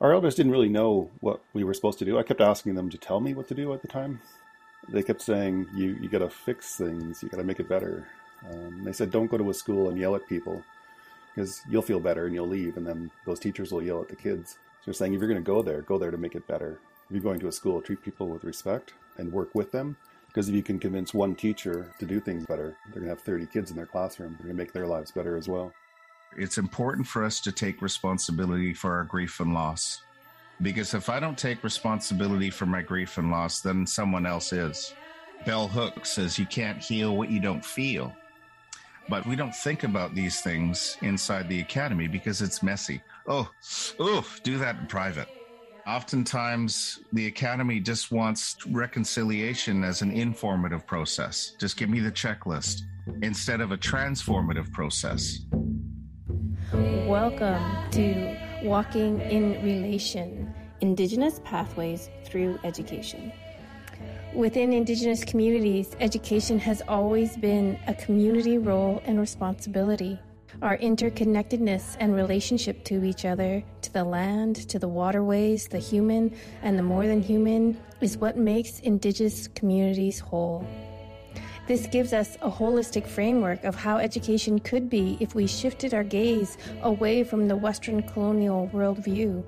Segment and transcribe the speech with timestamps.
[0.00, 2.18] our elders didn't really know what we were supposed to do.
[2.18, 4.20] I kept asking them to tell me what to do at the time.
[4.88, 7.22] They kept saying, "You you got to fix things.
[7.22, 8.06] You got to make it better."
[8.50, 10.62] Um, they said, "Don't go to a school and yell at people,
[11.34, 14.16] because you'll feel better and you'll leave, and then those teachers will yell at the
[14.16, 16.46] kids." So they're saying, if you're going to go there, go there to make it
[16.46, 16.78] better.
[17.08, 19.96] If you're going to a school, treat people with respect and work with them.
[20.28, 23.20] Because if you can convince one teacher to do things better, they're going to have
[23.20, 24.32] 30 kids in their classroom.
[24.32, 25.72] They're going to make their lives better as well.
[26.36, 30.02] It's important for us to take responsibility for our grief and loss.
[30.62, 34.94] Because if I don't take responsibility for my grief and loss, then someone else is.
[35.44, 38.14] Bell Hooks says you can't heal what you don't feel.
[39.08, 43.00] But we don't think about these things inside the academy because it's messy.
[43.26, 43.48] Oh,
[44.00, 45.28] oh, do that in private.
[45.86, 51.54] Oftentimes, the academy just wants reconciliation as an informative process.
[51.60, 52.82] Just give me the checklist
[53.22, 55.38] instead of a transformative process.
[56.72, 57.62] Welcome
[57.92, 63.32] to Walking in Relation Indigenous Pathways Through Education.
[64.34, 70.18] Within Indigenous communities, education has always been a community role and responsibility.
[70.60, 76.34] Our interconnectedness and relationship to each other, to the land, to the waterways, the human,
[76.62, 80.66] and the more than human is what makes Indigenous communities whole.
[81.66, 86.04] This gives us a holistic framework of how education could be if we shifted our
[86.04, 89.42] gaze away from the Western colonial worldview.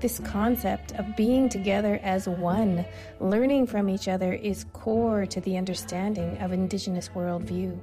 [0.00, 2.86] This concept of being together as one,
[3.20, 7.78] learning from each other, is core to the understanding of Indigenous worldview.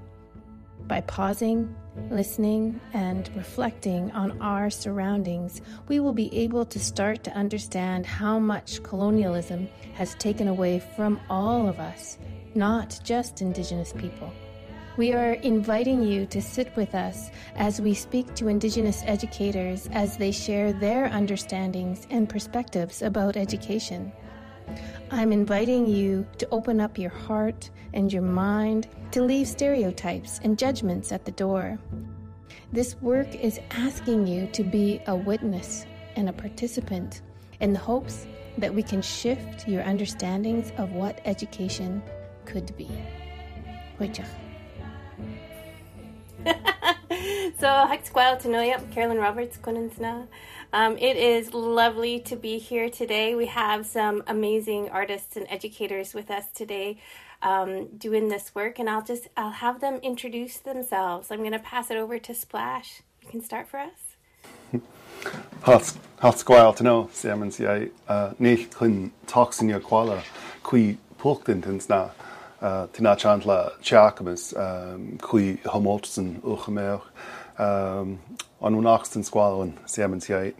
[0.87, 1.75] By pausing,
[2.09, 8.39] listening, and reflecting on our surroundings, we will be able to start to understand how
[8.39, 12.17] much colonialism has taken away from all of us
[12.57, 14.33] not just Indigenous people.
[14.97, 20.17] We are inviting you to sit with us as we speak to Indigenous educators as
[20.17, 24.11] they share their understandings and perspectives about education.
[25.11, 30.57] I'm inviting you to open up your heart and your mind to leave stereotypes and
[30.57, 31.77] judgments at the door.
[32.73, 35.85] This work is asking you to be a witness
[36.15, 37.21] and a participant
[37.59, 38.25] in the hopes
[38.57, 42.01] that we can shift your understandings of what education
[42.47, 42.89] could be.
[43.99, 44.25] Hoichach.
[47.59, 50.27] so, Haksquile Tanoya, Carolyn Roberts, Kuninsna.
[50.71, 53.35] Um, it is lovely to be here today.
[53.35, 56.99] We have some amazing artists and educators with us today
[57.41, 61.31] um, doing this work, and I'll just I'll have them introduce themselves.
[61.31, 63.01] I'm going to pass it over to Splash.
[63.21, 64.81] You can start for us.
[66.21, 70.23] Hatsquile to know, Salmon, see, I, uh, Nich Clin Toxin Yaquala,
[70.63, 71.87] Qui Pulktintins
[72.61, 72.67] na.
[72.67, 77.05] Uh, Tí náán le teachmas um, chuí homósan uchaméoch
[77.59, 78.19] um,
[78.61, 80.53] an nachstan squáin Siamon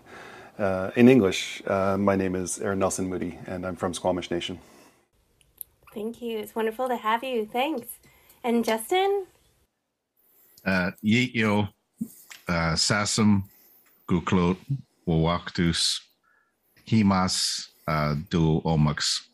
[0.59, 4.57] Uh, in English, uh, my name is Aaron Nelson Moody, and I'm from Squamish Nation.
[5.93, 6.39] Thank you.
[6.39, 7.45] It's wonderful to have you.
[7.45, 7.87] Thanks.
[8.43, 9.27] And Justin?
[10.65, 11.69] Uh, Yityo,
[12.47, 13.43] uh, Sasam,
[14.09, 14.57] Guklot,
[15.07, 15.99] Wawaktus,
[16.87, 19.27] Himas, uh, Du Omax.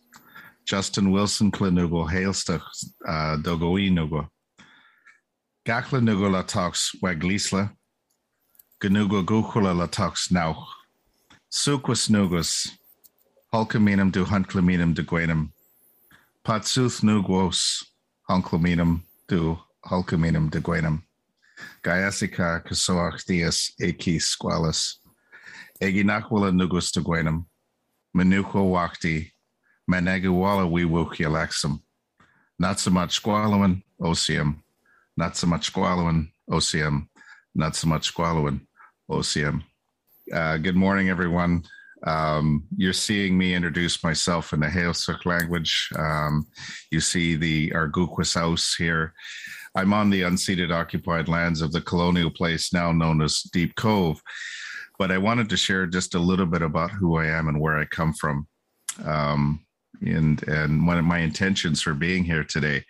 [0.65, 2.63] Justin Wilson Clinugo Hailstach
[3.05, 4.29] uh, Dogoinugo.
[5.65, 7.71] Gachla nugo la tox waglísla,
[8.81, 10.65] Ganugo guchula la tox nauch.
[11.51, 12.69] Suquas nugus,
[13.53, 15.51] Hulkaminum du hunclaminum de guenum.
[16.45, 17.83] Patsuth nugos,
[18.29, 21.03] Hunclaminum du Hulkaminum de guenum.
[21.83, 24.97] Gaiasica casoach dias eki squalis.
[25.81, 27.45] Eginachwala nugus de guenum.
[28.15, 29.32] Menucho wakti
[29.89, 31.81] Managawala we wukialaxum.
[32.59, 34.57] Not so much squallowing, OCM.
[35.17, 37.07] Not so much squallowing, OCM.
[37.55, 38.65] Not so much squallowing,
[39.09, 39.63] OCM.
[40.31, 41.63] Uh, good morning, everyone.
[42.05, 45.89] Um, you're seeing me introduce myself in the Heiltsuk language.
[45.97, 46.47] Um,
[46.91, 49.13] you see the Arguquis house here.
[49.75, 54.21] I'm on the unceded occupied lands of the colonial place now known as Deep Cove,
[54.99, 57.77] but I wanted to share just a little bit about who I am and where
[57.77, 58.47] I come from.
[59.03, 59.65] Um,
[60.05, 62.83] and and one of my intentions for being here today.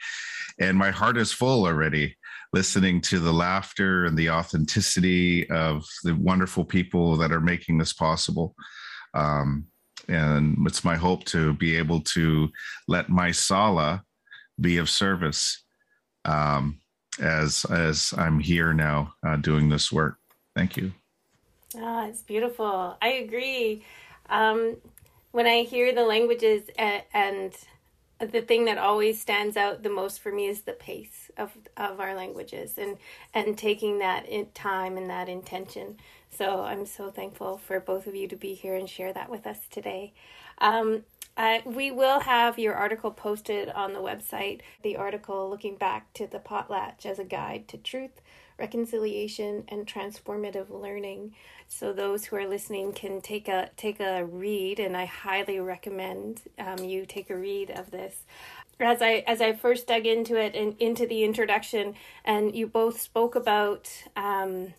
[0.60, 2.16] And my heart is full already
[2.54, 7.94] listening to the laughter and the authenticity of the wonderful people that are making this
[7.94, 8.56] possible.
[9.16, 9.66] Um,
[10.08, 12.50] and it's my hope to be able to
[12.88, 14.04] let my sala
[14.60, 15.64] be of service
[16.26, 16.80] um,
[17.20, 20.18] as as I'm here now uh, doing this work.
[20.56, 20.92] Thank you.
[21.76, 22.98] Ah, oh, it's beautiful.
[23.02, 23.84] I agree.
[24.30, 24.78] Um,
[25.34, 27.54] when I hear the languages and, and
[28.20, 32.00] the thing that always stands out the most for me is the pace of of
[32.00, 32.98] our languages and
[33.34, 35.98] and taking that in time and that intention.
[36.30, 39.46] So I'm so thankful for both of you to be here and share that with
[39.46, 40.14] us today.
[40.60, 41.04] Um,
[41.66, 44.62] we will have your article posted on the website.
[44.84, 48.22] The article looking back to the potlatch as a guide to truth,
[48.64, 51.36] reconciliation, and transformative learning.
[51.68, 56.42] So those who are listening can take a take a read, and I highly recommend
[56.58, 58.16] um, you take a read of this.
[58.80, 63.02] As I as I first dug into it and into the introduction, and you both
[63.02, 64.74] spoke about um,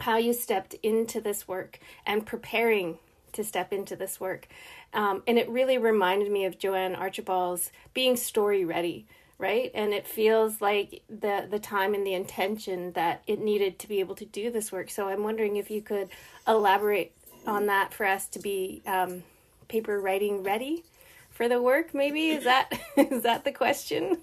[0.00, 2.98] how you stepped into this work and preparing
[3.32, 4.48] to step into this work.
[4.92, 9.06] Um, and it really reminded me of Jo-ann Archibald's being story ready,
[9.38, 9.70] right?
[9.74, 14.00] And it feels like the the time and the intention that it needed to be
[14.00, 14.90] able to do this work.
[14.90, 16.08] So I'm wondering if you could
[16.46, 17.12] elaborate
[17.46, 19.22] on that for us to be um,
[19.68, 20.84] paper writing ready
[21.30, 21.94] for the work.
[21.94, 24.18] Maybe is that is that the question?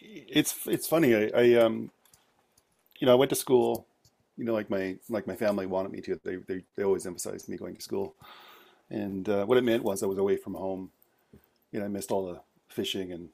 [0.00, 1.14] it's it's funny.
[1.14, 1.90] I, I um,
[2.98, 3.88] you know, I went to school
[4.38, 6.18] you know, like my like my family wanted me to.
[6.24, 8.14] They they, they always emphasized me going to school,
[8.88, 10.90] and uh, what it meant was I was away from home.
[11.72, 13.28] You know, I missed all the fishing and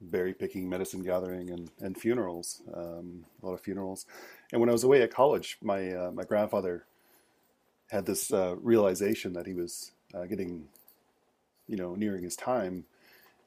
[0.00, 2.62] berry picking, medicine gathering, and and funerals.
[2.74, 4.06] Um, a lot of funerals.
[4.52, 6.84] And when I was away at college, my uh, my grandfather
[7.90, 10.68] had this uh, realization that he was uh, getting,
[11.66, 12.84] you know, nearing his time,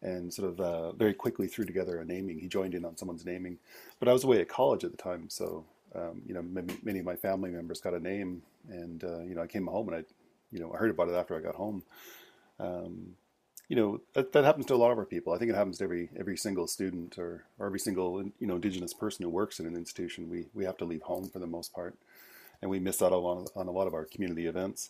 [0.01, 2.39] and sort of uh, very quickly threw together a naming.
[2.39, 3.59] He joined in on someone's naming,
[3.99, 5.65] but I was away at college at the time, so
[5.95, 9.35] um, you know, many, many, of my family members got a name, and uh, you
[9.35, 10.03] know, I came home and I,
[10.51, 11.83] you know, I heard about it after I got home.
[12.59, 13.15] Um,
[13.71, 15.31] you know, that, that happens to a lot of our people.
[15.31, 18.55] I think it happens to every every single student or, or every single you know
[18.55, 20.29] Indigenous person who works in an institution.
[20.29, 21.95] We we have to leave home for the most part,
[22.61, 24.89] and we miss out on on a lot of our community events.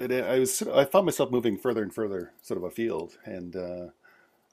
[0.00, 3.86] I was I found myself moving further and further sort of afield, and uh,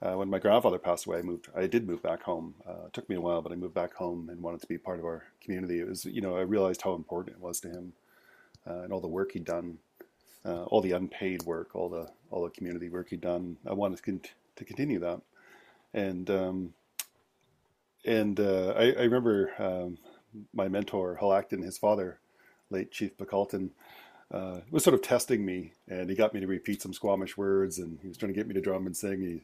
[0.02, 1.50] uh, when my grandfather passed away, I moved.
[1.56, 2.56] I did move back home.
[2.68, 4.80] Uh, it took me a while, but I moved back home and wanted to be
[4.80, 5.80] part of our community.
[5.80, 7.94] It was, you know, I realized how important it was to him
[8.66, 9.78] uh, and all the work he'd done,
[10.46, 13.58] uh, all the unpaid work, all the all the community work he'd done.
[13.66, 14.22] I wanted to, con-
[14.56, 15.22] to continue that,
[15.94, 16.74] and um,
[18.06, 19.98] and uh, I, I, remember um,
[20.54, 22.20] my mentor Hull Acton, his father,
[22.70, 23.72] late Chief Bacalton.
[24.32, 27.78] Uh, was sort of testing me, and he got me to repeat some Squamish words,
[27.78, 29.22] and he was trying to get me to drum and sing.
[29.22, 29.44] He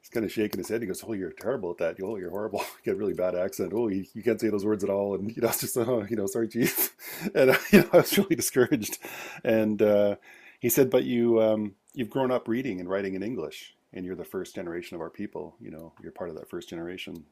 [0.00, 0.80] he's kind of shaking his head.
[0.80, 1.96] He goes, "Oh, you're terrible at that.
[2.02, 2.60] Oh, you're horrible.
[2.84, 3.72] You got a really bad accent.
[3.74, 6.16] Oh, you, you can't say those words at all." And you know, just, oh, you
[6.16, 6.94] know, sorry, chief.
[7.34, 8.98] And uh, you know, I was really discouraged.
[9.44, 10.16] And uh,
[10.60, 14.16] he said, "But you, um, you've grown up reading and writing in English, and you're
[14.16, 15.56] the first generation of our people.
[15.60, 17.24] You know, you're part of that first generation."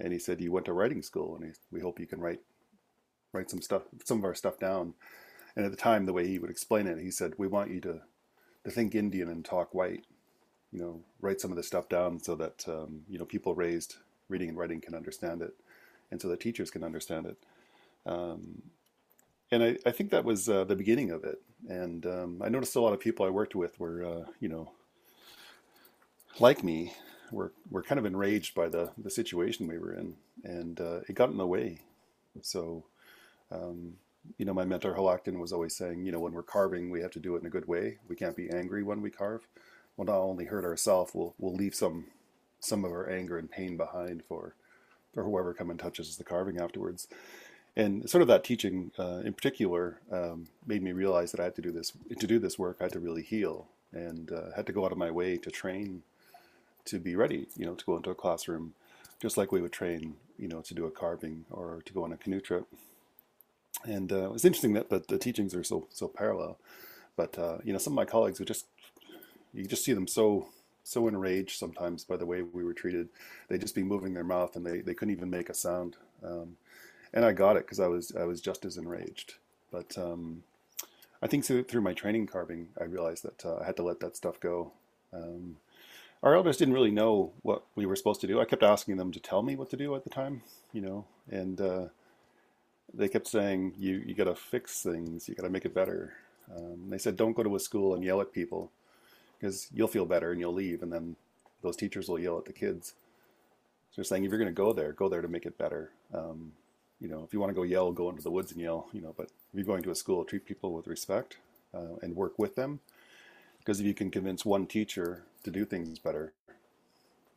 [0.00, 2.40] And he said, "You went to writing school, and he, we hope you can write,
[3.32, 4.94] write some stuff, some of our stuff down."
[5.56, 7.80] And at the time, the way he would explain it, he said, "We want you
[7.82, 8.00] to,
[8.64, 10.04] to think Indian and talk white."
[10.72, 13.96] You know, write some of this stuff down so that um, you know people raised
[14.28, 15.54] reading and writing can understand it,
[16.10, 17.36] and so that teachers can understand it.
[18.06, 18.62] Um,
[19.50, 21.40] and I, I, think that was uh, the beginning of it.
[21.68, 24.72] And um, I noticed a lot of people I worked with were, uh, you know,
[26.38, 26.92] like me,
[27.32, 31.14] were were kind of enraged by the the situation we were in, and uh, it
[31.14, 31.80] got in the way.
[32.42, 32.84] So,
[33.50, 33.94] um,
[34.36, 37.00] you know, my mentor Hull Acton was always saying, you know, when we're carving, we
[37.00, 37.98] have to do it in a good way.
[38.08, 39.46] We can't be angry when we carve
[39.98, 42.06] will not only hurt ourselves, we'll we'll leave some
[42.60, 44.54] some of our anger and pain behind for
[45.12, 47.08] for whoever come and touches the carving afterwards.
[47.76, 51.56] And sort of that teaching uh, in particular um, made me realize that I had
[51.56, 52.78] to do this to do this work.
[52.80, 55.50] I had to really heal and uh, had to go out of my way to
[55.50, 56.02] train
[56.86, 57.48] to be ready.
[57.56, 58.74] You know, to go into a classroom,
[59.20, 60.14] just like we would train.
[60.38, 62.64] You know, to do a carving or to go on a canoe trip.
[63.84, 66.58] And uh, it's interesting that, that the teachings are so so parallel.
[67.16, 68.66] But uh, you know, some of my colleagues would just
[69.52, 70.48] you just see them so
[70.84, 73.08] so enraged sometimes by the way we were treated.
[73.48, 75.96] They'd just be moving their mouth and they, they couldn't even make a sound.
[76.24, 76.56] Um,
[77.12, 79.34] and I got it because I was I was just as enraged.
[79.70, 80.42] But um,
[81.22, 84.00] I think through, through, my training carving, I realized that uh, I had to let
[84.00, 84.72] that stuff go.
[85.12, 85.56] Um,
[86.22, 88.40] our elders didn't really know what we were supposed to do.
[88.40, 91.04] I kept asking them to tell me what to do at the time, you know,
[91.30, 91.84] and uh,
[92.92, 95.28] they kept saying, "You you got to fix things.
[95.28, 96.14] You got to make it better."
[96.54, 98.72] Um, they said, "Don't go to a school and yell at people."
[99.38, 101.16] Because you'll feel better and you'll leave, and then
[101.62, 102.94] those teachers will yell at the kids.
[103.90, 105.92] So they're saying if you're going to go there, go there to make it better.
[106.12, 106.52] Um,
[107.00, 108.88] you know, if you want to go yell, go into the woods and yell.
[108.92, 111.38] You know, but if you're going to a school, treat people with respect
[111.74, 112.80] uh, and work with them.
[113.58, 116.32] Because if you can convince one teacher to do things better,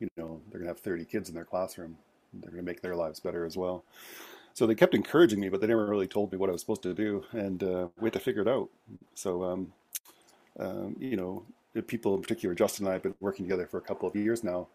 [0.00, 1.96] you know, they're going to have 30 kids in their classroom.
[2.32, 3.84] They're going to make their lives better as well.
[4.54, 6.82] So they kept encouraging me, but they never really told me what I was supposed
[6.82, 8.68] to do, and uh, we had to figure it out.
[9.14, 9.72] So, um,
[10.58, 11.44] um, you know,
[11.80, 14.44] people in particular, Justin and I have been working together for a couple of years
[14.44, 14.68] now,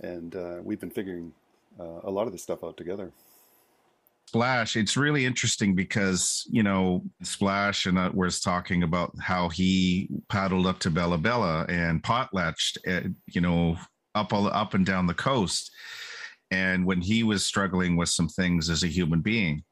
[0.00, 1.32] and uh, we've been figuring
[1.78, 3.12] uh, a lot of this stuff out together.
[4.26, 10.08] Splash, it's really interesting because, you know, Splash and uh, was talking about how he
[10.28, 13.76] paddled up to Bella Bella and potlatched, uh, you know,
[14.14, 15.72] up all up and down the coast.
[16.52, 19.64] And when he was struggling with some things as a human being,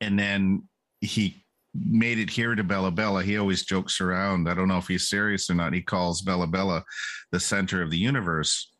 [0.00, 0.64] and then
[1.00, 1.44] he
[1.84, 3.22] made it here to Bella Bella.
[3.22, 4.48] He always jokes around.
[4.48, 5.72] I don't know if he's serious or not.
[5.72, 6.84] He calls Bella Bella
[7.32, 8.70] the center of the universe.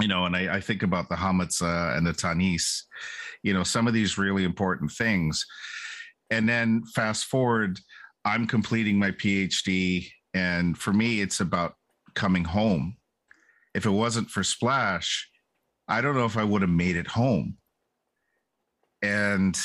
[0.00, 2.82] You know, and I, I think about the Hamatsa and the Tanis,
[3.42, 5.44] you know, some of these really important things.
[6.30, 7.78] And then fast forward,
[8.24, 10.08] I'm completing my PhD.
[10.32, 11.74] And for me, it's about
[12.14, 12.96] coming home.
[13.74, 15.28] If it wasn't for Splash,
[15.88, 17.56] I don't know if I would have made it home.
[19.02, 19.58] And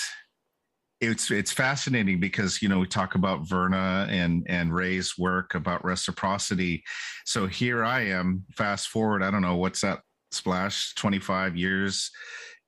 [1.02, 5.84] it's it's fascinating because you know we talk about Verna and and Ray's work about
[5.84, 6.84] reciprocity.
[7.26, 10.00] So here I am, fast forward, I don't know what's that
[10.32, 12.12] splash, 25 years,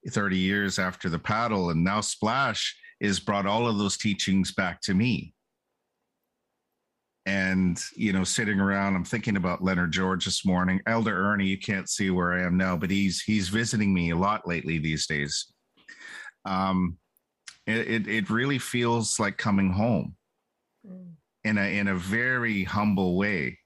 [0.09, 4.81] 30 years after the paddle, and now Splash is brought all of those teachings back
[4.81, 5.33] to me.
[7.25, 10.79] And you know, sitting around, I'm thinking about Leonard George this morning.
[10.87, 14.17] Elder Ernie, you can't see where I am now, but he's he's visiting me a
[14.17, 15.51] lot lately these days.
[16.45, 16.97] Um,
[17.67, 20.15] it, it, it really feels like coming home
[20.89, 21.11] mm.
[21.43, 23.57] in a in a very humble way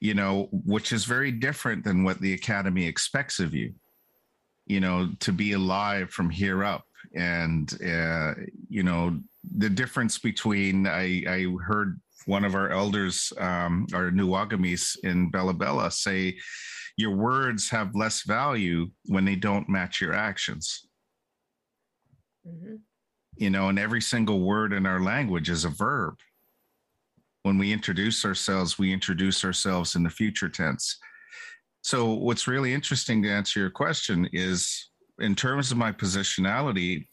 [0.00, 3.72] you know which is very different than what the academy expects of you
[4.66, 6.84] you know to be alive from here up.
[7.14, 8.34] And uh,
[8.68, 9.18] you know
[9.56, 15.30] the difference between i i heard one of our elders um our new wagamis in
[15.30, 16.36] bella bella say
[16.96, 20.88] your words have less value when they don't match your actions.
[22.46, 22.76] Mm-hmm
[23.36, 26.18] you know, and every single word in our language is a verb.
[27.42, 30.98] When we introduce ourselves, we introduce ourselves in the future tense.
[31.82, 34.90] So, what's really interesting to answer your question is
[35.20, 37.06] in terms of my positionality,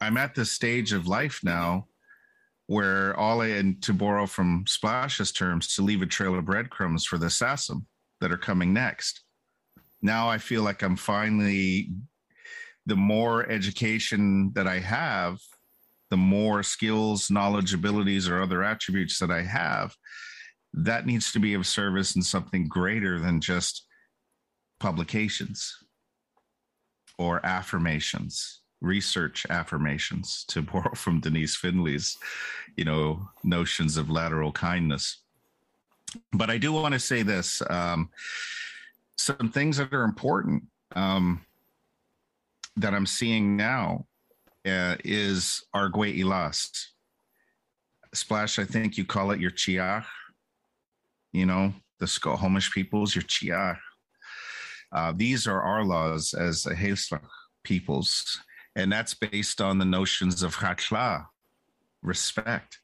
[0.00, 1.88] I'm at this stage of life now
[2.66, 7.04] where all I, and to borrow from Splash's terms, to leave a trail of breadcrumbs
[7.04, 7.84] for the SASM
[8.20, 9.22] that are coming next.
[10.00, 11.90] Now I feel like I'm finally
[12.86, 15.38] the more education that I have,
[16.10, 19.94] the more skills, knowledge, abilities, or other attributes that I have,
[20.72, 23.86] that needs to be of service in something greater than just
[24.80, 25.76] publications
[27.18, 32.16] or affirmations research affirmations to borrow from denise finley's
[32.76, 35.22] you know notions of lateral kindness.
[36.32, 38.10] But i do want to say this um,
[39.16, 40.64] some things that are important
[40.94, 41.40] um,
[42.76, 44.06] that I'm seeing now
[44.66, 46.70] uh, is Argue Ilas.
[48.12, 50.04] Splash, I think you call it your Chiach,
[51.32, 53.78] you know, the Skwxwú7mesh peoples, your Chiach.
[54.92, 57.26] Uh, these are our laws as a Heslach
[57.64, 58.40] peoples,
[58.76, 61.26] and that's based on the notions of Chatla,
[62.02, 62.78] respect.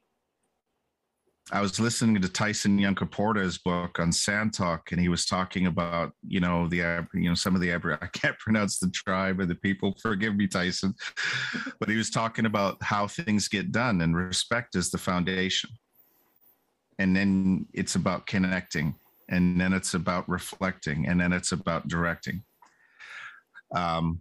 [1.49, 6.13] I was listening to Tyson Yunkaporta's book on Sand Talk, and he was talking about,
[6.25, 9.55] you know, the, you know, some of the, I can't pronounce the tribe or the
[9.55, 9.95] people.
[10.01, 10.93] Forgive me, Tyson,
[11.79, 15.71] but he was talking about how things get done, and respect is the foundation.
[16.99, 18.95] And then it's about connecting,
[19.27, 22.43] and then it's about reflecting, and then it's about directing.
[23.75, 24.19] Um,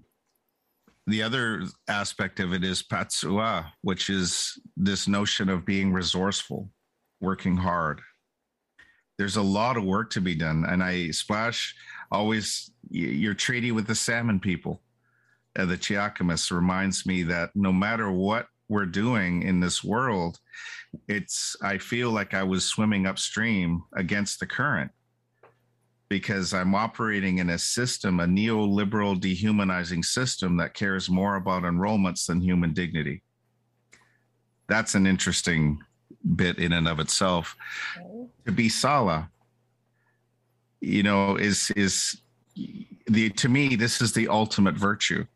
[1.07, 6.71] the other aspect of it is patsua, which is this notion of being resourceful
[7.21, 8.01] working hard.
[9.19, 10.65] There's a lot of work to be done.
[10.67, 11.75] And I splash
[12.11, 14.83] always your treaty with the salmon people.
[15.59, 20.39] Uh, the Cheakamus reminds me that no matter what we're doing in this world,
[21.09, 24.91] it's I feel like I was swimming upstream against the current
[26.09, 32.27] because I'm operating in a system, a neoliberal dehumanizing system that cares more about enrollments
[32.27, 33.23] than human dignity.
[34.69, 35.81] That's an interesting
[36.37, 37.57] bit in and of itself.
[37.99, 38.27] Okay.
[38.47, 39.31] To be Sala,
[40.81, 42.21] you know, is is
[43.07, 45.27] the to me this is the ultimate virtue.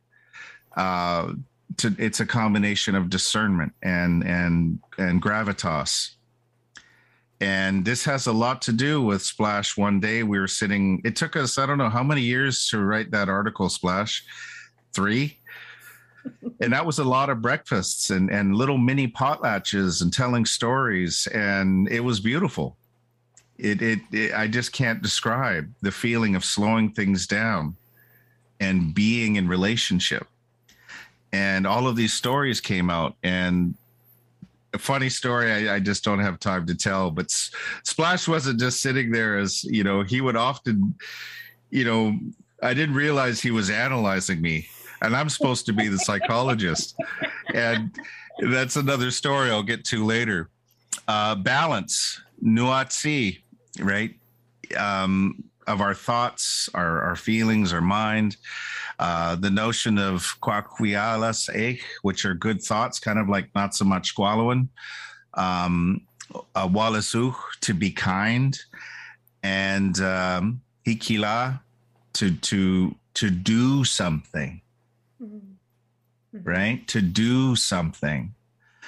[0.76, 1.32] Uh,
[1.76, 6.10] to, it's a combination of discernment and and and gravitas.
[7.40, 9.76] And this has a lot to do with Splash.
[9.76, 11.02] One day we were sitting.
[11.04, 13.68] It took us I don't know how many years to write that article.
[13.68, 14.24] Splash,
[14.92, 15.38] three
[16.60, 21.26] and that was a lot of breakfasts and, and little mini potlatches and telling stories.
[21.34, 22.76] And it was beautiful.
[23.58, 27.76] It, it, it, I just can't describe the feeling of slowing things down
[28.60, 30.26] and being in relationship.
[31.32, 33.16] And all of these stories came out.
[33.22, 33.74] And
[34.72, 38.80] a funny story I, I just don't have time to tell, but Splash wasn't just
[38.80, 40.94] sitting there as, you know, he would often,
[41.70, 42.18] you know,
[42.62, 44.68] I didn't realize he was analyzing me
[45.04, 46.96] and I'm supposed to be the psychologist.
[47.54, 47.90] and
[48.40, 50.48] that's another story I'll get to later.
[51.06, 53.42] Uh, balance, nuatsi,
[53.80, 54.14] right?
[54.76, 58.36] Um, of our thoughts, our, our feelings, our mind.
[58.98, 63.84] Uh, the notion of kwaquialas eh, which are good thoughts, kind of like not so
[63.84, 64.68] much squallowing.
[65.34, 66.02] Um,
[66.54, 68.58] uh, walasu, to be kind,
[69.42, 71.60] and um, hikila,
[72.14, 74.60] to to to do something,
[75.24, 76.42] mm-hmm.
[76.42, 76.86] right?
[76.88, 78.34] To do something.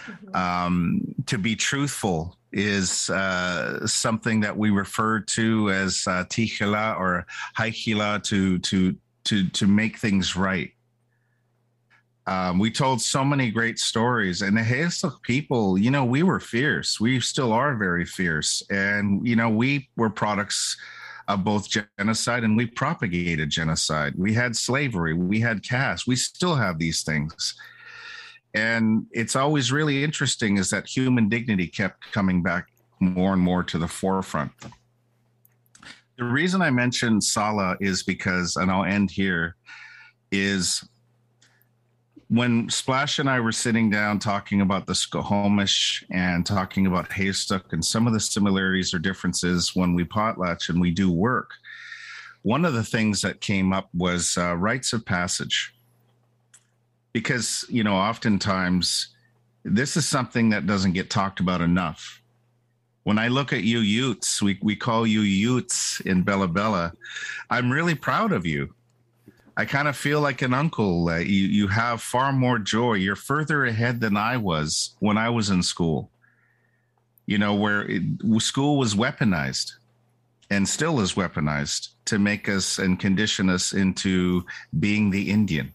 [0.07, 0.37] Mm-hmm.
[0.37, 7.27] Um, to be truthful is uh, something that we refer to as uh, tichila or
[7.59, 10.73] haikila to to to to make things right.
[12.29, 16.41] Um, we told so many great stories, and the Hazeluk people, you know, we were
[16.41, 16.99] fierce.
[16.99, 20.77] We still are very fierce, and you know, we were products
[21.29, 21.69] of both
[21.99, 24.15] genocide and we propagated genocide.
[24.17, 27.55] We had slavery, we had caste, we still have these things.
[28.55, 32.69] And it's always really interesting is that human dignity kept coming back
[33.01, 34.53] more and more to the forefront.
[36.17, 39.57] The reason I mentioned Sala is because, and I'll end here,
[40.33, 40.83] is
[42.29, 47.73] when Splash and I were sitting down talking about the Skwxwú7mesh and talking about Heiltsuk
[47.73, 51.53] and some of the similarities or differences when we potlatch and we do work,
[52.43, 55.73] one of the things that came up was uh, rites of passage.
[57.13, 59.15] Because, you know, oftentimes
[59.65, 62.21] this is something that doesn't get talked about enough.
[63.05, 66.93] When I look at you Utes, we, we call you Utes in Bella Bella.
[67.51, 68.75] I'm really proud of you
[69.57, 71.09] I kind of feel like an uncle.
[71.09, 72.95] Uh, you you have far more joy.
[72.95, 76.11] You're further ahead than I was when I was in school.
[77.25, 78.03] You know where it,
[78.39, 79.73] school was weaponized,
[80.51, 84.45] and still is weaponized to make us and condition us into
[84.79, 85.73] being the Indian.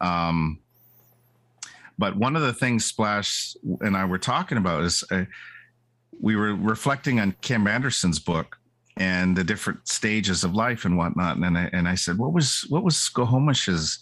[0.00, 0.58] Um,
[1.98, 5.24] but one of the things Splash and I were talking about is uh,
[6.20, 8.58] we were reflecting on Kim Anderson's book
[9.02, 11.36] and the different stages of life and whatnot.
[11.36, 13.98] And I, and I said, what was what was Skwxwú7mesh's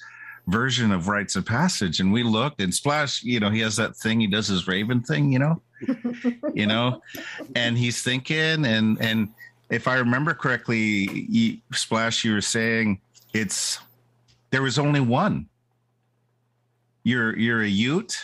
[0.47, 2.01] version of rites of passage?
[2.01, 5.03] And we looked and Splash, you know, he has that thing, he does his raven
[5.03, 5.63] thing, you know,
[6.55, 7.01] you know,
[7.57, 9.31] and he's thinking and and
[9.71, 13.01] if I remember correctly, you, Splash, you were saying
[13.33, 13.79] it's
[14.51, 15.49] there was only one.
[17.05, 18.19] You're you're a Ute,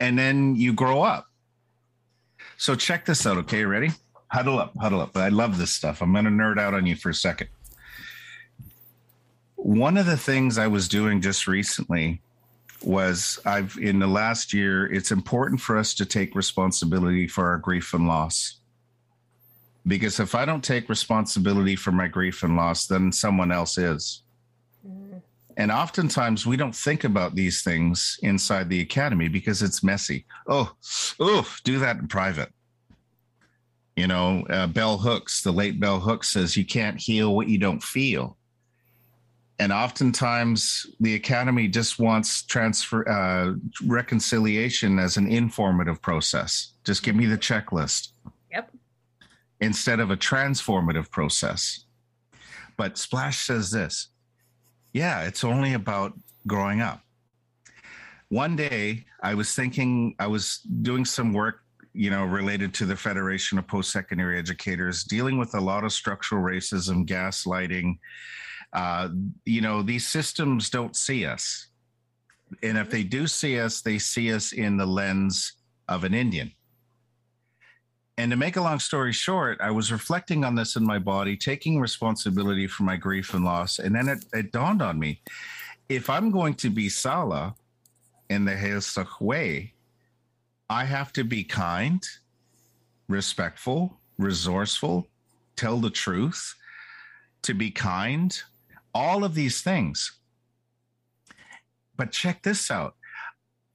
[0.00, 1.26] and then you grow up.
[2.56, 3.64] So check this out, okay?
[3.64, 3.90] Ready?
[4.28, 5.16] Huddle up, huddle up.
[5.16, 6.02] I love this stuff.
[6.02, 7.48] I'm going to nerd out on you for a second.
[9.56, 12.20] One of the things I was doing just recently
[12.82, 17.58] was I've in the last year, it's important for us to take responsibility for our
[17.58, 18.60] grief and loss.
[19.86, 24.22] Because if I don't take responsibility for my grief and loss, then someone else is.
[24.86, 25.22] Mm.
[25.56, 30.26] And oftentimes we don't think about these things inside the academy because it's messy.
[30.48, 30.72] Oh,
[31.20, 32.52] oh, do that in private.
[33.96, 37.58] You know, uh, Bell Hooks, the late Bell Hooks says, you can't heal what you
[37.58, 38.36] don't feel.
[39.58, 43.54] And oftentimes the academy just wants transfer uh,
[43.86, 46.72] reconciliation as an informative process.
[46.84, 48.10] Just give me the checklist.
[48.52, 48.70] Yep.
[49.60, 51.86] Instead of a transformative process.
[52.76, 54.08] But Splash says this
[54.92, 56.14] yeah, it's only about
[56.46, 57.02] growing up.
[58.30, 61.65] One day I was thinking, I was doing some work
[61.96, 65.92] you know, related to the Federation of Post Secondary Educators, dealing with a lot of
[65.92, 67.98] structural racism, gaslighting.
[68.72, 69.08] Uh,
[69.44, 71.68] you know, these systems don't see us.
[72.62, 75.54] And if they do see us, they see us in the lens
[75.88, 76.52] of an Indian.
[78.18, 81.36] And to make a long story short, I was reflecting on this in my body,
[81.36, 83.78] taking responsibility for my grief and loss.
[83.78, 85.20] And then it, it dawned on me
[85.88, 87.54] if I'm going to be Sala
[88.28, 89.72] in the Heilsach way,
[90.68, 92.02] I have to be kind,
[93.08, 95.06] respectful, resourceful,
[95.54, 96.54] tell the truth,
[97.42, 98.36] to be kind,
[98.92, 100.18] all of these things.
[101.96, 102.96] But check this out.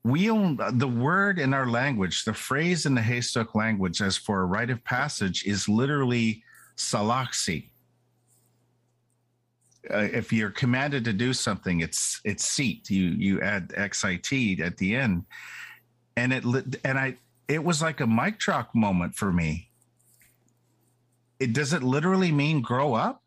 [0.04, 4.42] We own the word in our language, the phrase in the Heiltsuk language as for
[4.42, 6.44] a rite of passage is literally
[6.76, 7.70] salaxi.
[9.90, 12.90] Uh, if you're commanded to do something, it's it's seat.
[12.90, 15.26] You you add xit at the end
[16.16, 16.44] and it
[16.84, 17.16] and I
[17.48, 19.70] it was like a mic drop moment for me.
[21.40, 23.22] It does it literally mean grow up?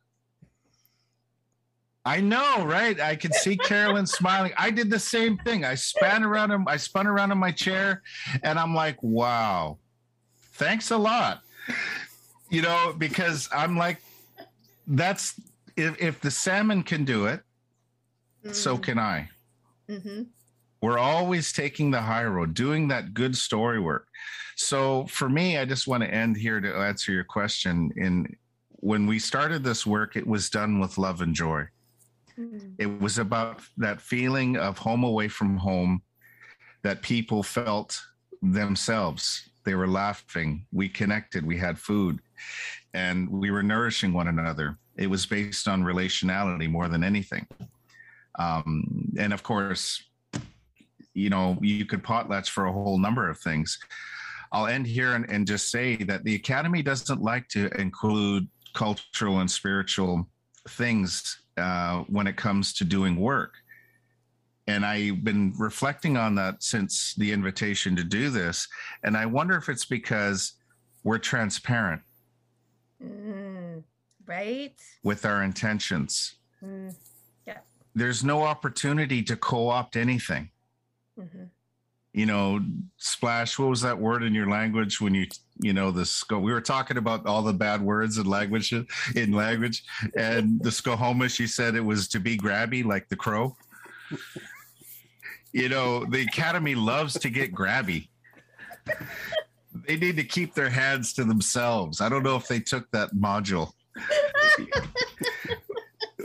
[2.07, 3.01] I know, right?
[3.01, 4.53] I can see Carolyn smiling.
[4.59, 5.65] I did the same thing.
[5.65, 8.03] I span around him, I spun around in my chair,
[8.43, 9.79] and I'm like, wow,
[10.53, 11.43] thanks a lot.
[12.51, 14.03] You know, because I'm like,
[14.87, 15.41] that's
[15.77, 17.41] if, if the salmon can do it,
[18.53, 19.31] so can I.
[19.89, 20.23] Mm-hmm.
[20.85, 24.07] We're always taking the high road, doing that good story work.
[24.55, 27.91] So for me, I just want to end here to answer your question.
[27.97, 28.37] In
[28.69, 31.65] when we started this work, it was done with love and joy.
[32.39, 32.75] Mm-hmm.
[32.77, 36.03] It was about that feeling of home away from home
[36.83, 37.99] that people felt
[38.43, 39.49] themselves.
[39.65, 40.67] They were laughing.
[40.71, 41.47] We connected.
[41.47, 42.19] We had food
[42.93, 44.77] and we were nourishing one another.
[44.99, 47.47] It was based on relationality more than anything.
[48.39, 50.03] Um, and of course,
[51.15, 53.79] you know, you could potlatch for a whole number of things.
[54.53, 59.41] I'll end here and, and just say that the Academy doesn't like to include cultural
[59.41, 60.29] and spiritual
[60.69, 63.55] things uh, when it comes to doing work.
[64.67, 68.67] And I've been reflecting on that since the invitation to do this.
[69.03, 70.55] And I wonder if it's because
[71.03, 72.01] we're transparent.
[73.03, 73.83] Mm,
[74.27, 74.75] right.
[75.03, 76.37] With our intentions.
[76.65, 76.95] Mm,
[77.47, 77.59] yeah.
[77.95, 80.51] There's no opportunity to co opt anything.
[81.19, 81.45] Mm-hmm.
[82.13, 82.61] You know,
[82.97, 85.27] splash, what was that word in your language when you,
[85.61, 88.73] you know, the sco- we were talking about all the bad words in language
[89.17, 89.83] in language
[90.17, 93.57] and the Skohoma, she said it was to be grabby like the crow.
[95.53, 98.09] you know, the academy loves to get grabby.
[99.89, 102.01] they need to keep their hands to themselves.
[102.01, 103.73] I don't know if they took that module.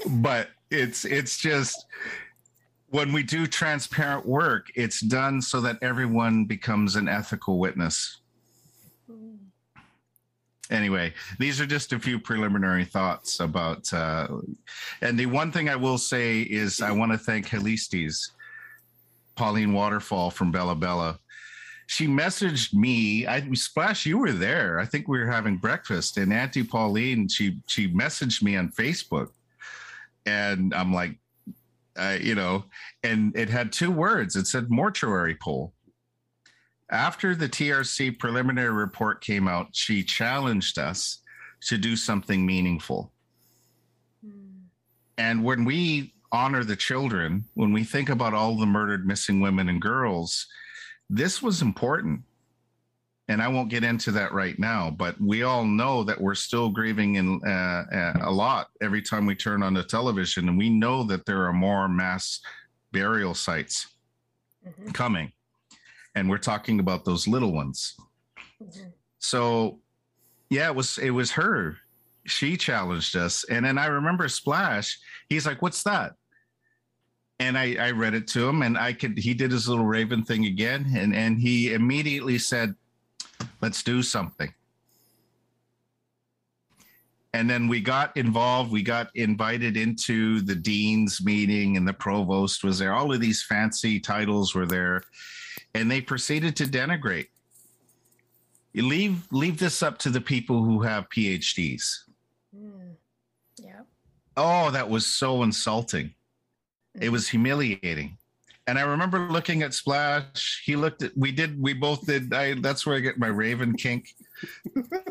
[0.07, 1.85] but it's it's just
[2.91, 8.17] when we do transparent work, it's done so that everyone becomes an ethical witness.
[10.71, 13.91] Anyway, these are just a few preliminary thoughts about.
[13.91, 14.27] Uh,
[15.01, 18.31] and the one thing I will say is I want to thank Helistes,
[19.35, 21.19] Pauline Waterfall from Bella Bella.
[21.87, 23.25] She messaged me.
[23.25, 24.79] I Splash, you were there.
[24.79, 29.31] I think we were having breakfast, and Auntie Pauline she she messaged me on Facebook,
[30.27, 31.17] and I'm like,
[31.99, 32.63] uh, you know,
[33.03, 34.35] and it had two words.
[34.35, 35.73] It said mortuary pole.
[36.91, 41.19] After the TRC preliminary report came out, she challenged us
[41.67, 43.11] to do something meaningful.
[44.25, 44.63] Mm.
[45.17, 49.69] And when we honor the children, when we think about all the murdered missing women
[49.69, 50.47] and girls,
[51.09, 52.21] this was important
[53.29, 56.67] and I won't get into that right now, but we all know that we're still
[56.69, 60.67] grieving in uh, uh, a lot every time we turn on the television, and we
[60.67, 62.41] know that there are more mass
[62.91, 63.87] burial sites
[64.67, 64.89] mm-hmm.
[64.89, 65.31] coming,
[66.15, 67.95] and we're talking about those little ones.
[68.61, 68.89] Mm-hmm.
[69.19, 69.79] So,
[70.49, 71.77] yeah, it was it was her.
[72.25, 74.99] She challenged us, and then I remember Splash.
[75.29, 76.13] He's like, "What's that?"
[77.41, 79.19] and I, I read it to him, and I could.
[79.19, 82.73] He did his little Raven thing again, and and he immediately said,
[83.61, 84.53] Let's do something.
[87.33, 88.71] And then we got involved.
[88.71, 92.93] We got invited into the dean's meeting, and the provost was there.
[92.93, 95.03] All of these fancy titles were there,
[95.75, 97.27] and they proceeded to denigrate.
[98.73, 101.83] You leave leave this up to the people who have PhDs.
[102.55, 102.95] Mm.
[103.57, 103.81] Yeah.
[104.37, 106.13] Oh, that was so insulting.
[106.97, 107.03] Mm.
[107.03, 108.17] It was humiliating.
[108.69, 110.61] And I remember looking at Splash.
[110.63, 111.17] He looked at.
[111.17, 111.59] We did.
[111.59, 112.31] We both did.
[112.31, 112.53] I.
[112.53, 114.13] That's where I get my Raven kink.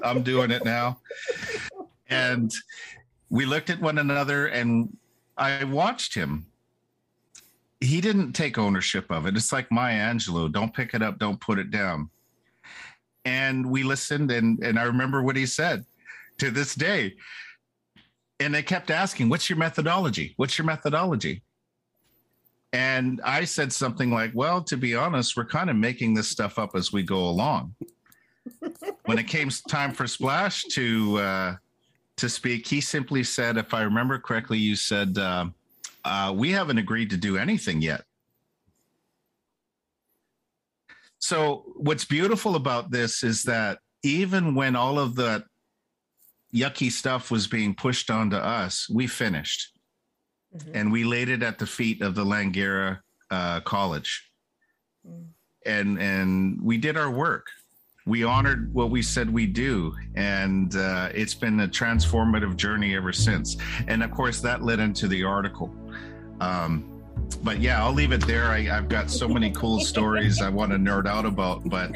[0.05, 1.01] I'm doing it now.
[2.09, 2.53] And
[3.31, 4.97] we looked at one another, and
[5.37, 6.47] I watched him.
[7.81, 9.37] He didn't take ownership of it.
[9.37, 10.53] It's like Maya Angelou.
[10.53, 11.19] Don't pick it up.
[11.19, 12.11] Don't put it down.
[13.25, 15.85] And we listened, and and I remember what he said.
[16.39, 17.17] To this day,
[18.39, 20.35] and they kept asking, "What's your methodology?
[20.37, 21.43] What's your methodology?"
[22.73, 26.59] And I said something like, well, to be honest, we're kind of making this stuff
[26.59, 27.75] up as we go along.
[29.05, 31.57] when it came time for Splash to uh,
[32.17, 35.47] to speak, he simply said, if I remember correctly, you said, uh,
[36.05, 38.05] uh, we haven't agreed to do anything yet.
[41.21, 45.45] So, what's beautiful about this is that even when all of the
[46.55, 49.78] yucky stuff was being pushed onto us, we finished
[50.55, 50.71] mm-hmm.
[50.75, 54.31] and we laid it at the feet of the Langara uh, College,
[55.07, 55.25] mm.
[55.67, 57.47] and and we did our work.
[58.07, 63.13] We honored what we said we do, and uh, it's been a transformative journey ever
[63.13, 63.59] since.
[63.87, 65.75] And of course, that led into the article.
[66.41, 66.99] Um,
[67.43, 68.47] but yeah, I'll leave it there.
[68.47, 71.93] I, have got so many cool stories I want to nerd out about, but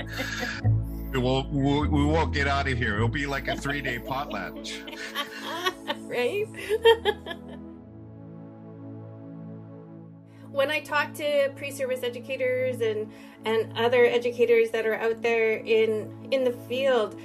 [1.13, 2.97] we won't, we won't get out of here.
[2.97, 4.83] It'll be like a three day potlatch.
[6.09, 6.47] right?
[10.53, 13.11] when I talk to pre-service educators and
[13.45, 17.19] and other educators that are out there in in the field,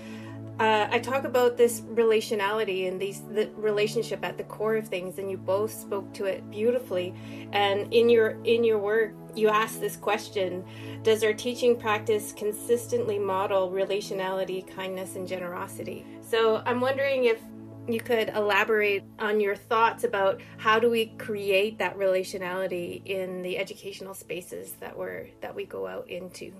[0.59, 5.19] uh, I talk about this relationality and these the relationship at the core of things,
[5.19, 7.13] and you both spoke to it beautifully.
[7.51, 10.63] And in your in your work, you ask this question:
[11.03, 16.05] Does our teaching practice consistently model relationality, kindness, and generosity?
[16.21, 17.39] So I'm wondering if
[17.87, 23.57] you could elaborate on your thoughts about how do we create that relationality in the
[23.57, 26.53] educational spaces that we're that we go out into.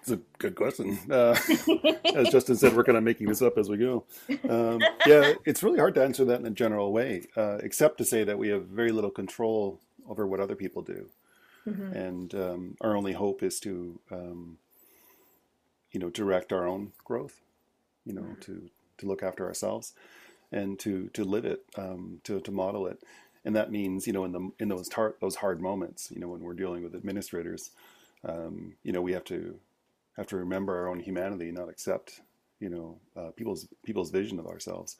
[0.00, 0.98] It's a good question.
[1.10, 1.36] Uh,
[2.14, 4.06] as Justin said, we're kind of making this up as we go.
[4.48, 8.04] Um, yeah, it's really hard to answer that in a general way, uh, except to
[8.04, 11.10] say that we have very little control over what other people do,
[11.66, 11.92] mm-hmm.
[11.92, 14.56] and um, our only hope is to, um,
[15.90, 17.42] you know, direct our own growth.
[18.08, 19.92] You know, to to look after ourselves,
[20.50, 23.02] and to to live it, um, to to model it,
[23.44, 26.28] and that means you know in the in those tar- those hard moments, you know,
[26.28, 27.70] when we're dealing with administrators,
[28.24, 29.58] um, you know, we have to
[30.16, 32.20] have to remember our own humanity, not accept,
[32.60, 34.96] you know, uh, people's people's vision of ourselves.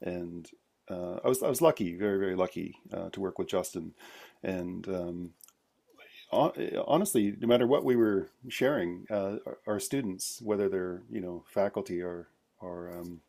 [0.00, 0.48] And
[0.90, 3.92] uh, I was I was lucky, very very lucky, uh, to work with Justin.
[4.42, 5.30] And um,
[6.32, 12.00] honestly, no matter what we were sharing, uh, our, students, whether they're you know faculty
[12.02, 12.28] or
[12.60, 13.20] or um,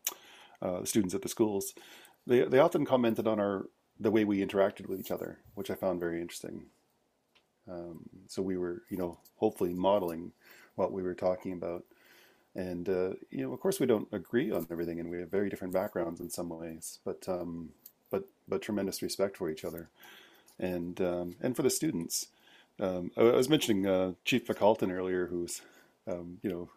[0.61, 1.73] uh, students at the schools,
[2.25, 3.67] they they often commented on our
[3.99, 6.65] the way we interacted with each other, which I found very interesting.
[7.69, 10.31] Um, so we were, you know, hopefully modeling
[10.75, 11.83] what we were talking about.
[12.55, 15.49] And uh, you know, of course, we don't agree on everything, and we have very
[15.49, 16.99] different backgrounds in some ways.
[17.05, 17.69] But um,
[18.09, 19.89] but but tremendous respect for each other,
[20.59, 22.27] and um, and for the students.
[22.79, 25.61] Um, I, was mentioning uh, Chief McCalton earlier, who's
[26.07, 26.69] um, you know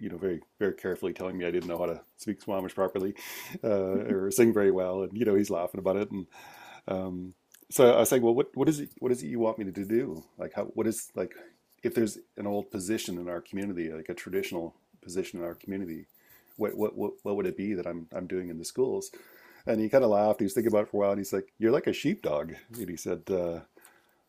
[0.00, 3.14] you know, very, very carefully telling me I didn't know how to speak Squamish properly
[3.62, 3.68] uh,
[4.10, 6.10] or sing very well, and you know, he's laughing about it.
[6.10, 6.26] And
[6.88, 7.34] um,
[7.70, 8.90] so I was like, well, what, what is it?
[8.98, 10.24] What is it you want me to do?
[10.38, 10.64] Like, how?
[10.64, 11.32] What is like?
[11.84, 16.06] if there's an old position in our community, like a traditional position in our community,
[16.56, 19.10] what what what, what would it be that I'm I'm doing in the schools?
[19.66, 20.40] And he kind of laughed.
[20.40, 22.54] He was thinking about it for a while, and he's like, "You're like a sheepdog."
[22.78, 23.60] And he said, uh,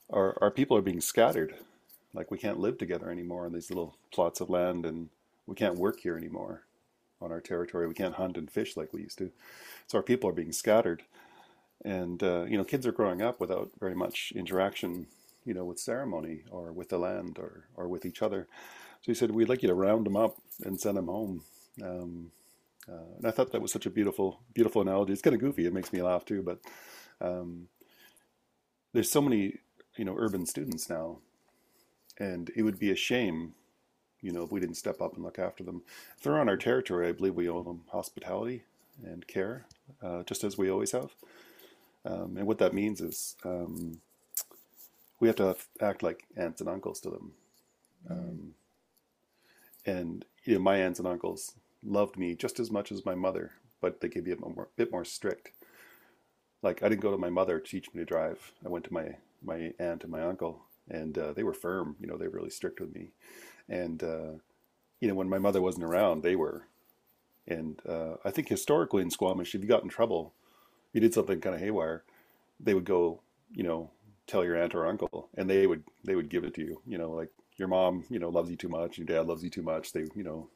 [0.10, 1.56] "Our our people are being scattered.
[2.14, 5.10] Like we can't live together anymore on these little plots of land, and
[5.48, 6.64] we can't work here anymore
[7.22, 7.88] on our territory.
[7.88, 9.32] We can't hunt and fish like we used to.
[9.88, 11.04] So our people are being scattered."
[11.84, 15.08] And uh, you know, kids are growing up without very much interaction
[15.46, 18.48] you know, with ceremony or with the land or, or with each other.
[19.02, 21.44] So he said, we'd like you to round them up and send them home.
[21.82, 22.32] Um,
[22.90, 25.14] uh, and I thought that was such a beautiful, beautiful analogy.
[25.14, 25.66] It's kind of goofy.
[25.66, 26.60] It makes me laugh too, but
[27.22, 27.68] um,
[28.94, 29.60] there's so many,
[29.96, 31.20] you know, urban students now,
[32.20, 33.54] and it would be a shame,
[34.26, 35.84] you know, if we didn't step up and look after them.
[36.18, 38.64] If they're on our territory, I believe we owe them hospitality
[39.04, 39.68] and care,
[40.02, 41.12] uh, just as we always have.
[42.06, 44.00] Um, and what that means is um,
[45.20, 47.32] we have to act like aunts and uncles to them.
[48.10, 48.54] Um,
[49.86, 53.52] and you know, my aunts and uncles loved me just as much as my mother,
[53.80, 55.52] but they could be a more, bit more strict.
[56.64, 58.54] Like I didn't go to my mother to teach me to drive.
[58.66, 61.96] I went to my my aunt and my uncle, and uh, they were firm.
[62.00, 63.12] You know, they were really strict with me.
[63.70, 64.32] And uh,
[65.00, 66.68] you know, when my mother wasn't around, they were.
[67.48, 70.34] And uh, I think historically in Squamish, if you got in trouble,
[70.94, 72.04] you did something kind of haywire,
[72.60, 73.92] they would go, you know,
[74.28, 76.82] tell your aunt or uncle, and they would they would give it to you.
[76.88, 79.50] You know, like your mom, you know, loves you too much, your dad loves you
[79.50, 79.94] too much.
[79.94, 80.50] They, you know,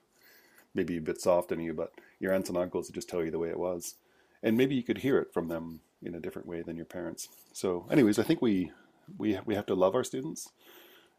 [0.73, 3.31] maybe a bit soft on you, but your aunts and uncles would just tell you
[3.31, 3.95] the way it was,
[4.41, 7.29] and maybe you could hear it from them in a different way than your parents.
[7.53, 8.71] So, anyways, I think we
[9.17, 10.49] we we have to love our students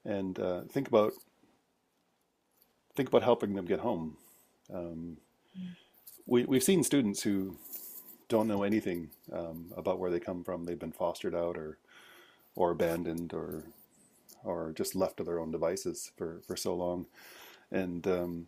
[0.05, 1.13] and uh, think about
[2.97, 4.17] think about helping them get home.
[4.73, 5.19] Um,
[6.27, 7.57] we we've seen students who
[8.29, 10.65] don't know anything um, about where they come from.
[10.65, 11.79] They've been fostered out or
[12.55, 13.65] or abandoned or
[14.45, 17.07] or just left to their own devices for, for so long.
[17.71, 18.47] And um,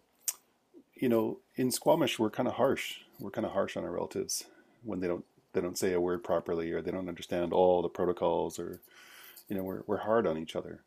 [0.95, 3.01] you know, in Squamish, we're kind of harsh.
[3.19, 4.45] We're kind of harsh on our relatives
[4.85, 7.89] when they don't they don't say a word properly or they don't understand all the
[7.89, 8.81] protocols or
[9.49, 10.83] you know we're we're hard on each other.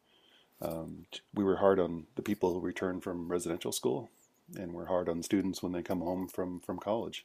[0.62, 4.10] Um, we were hard on the people who return from residential school,
[4.56, 7.24] and we're hard on students when they come home from from college.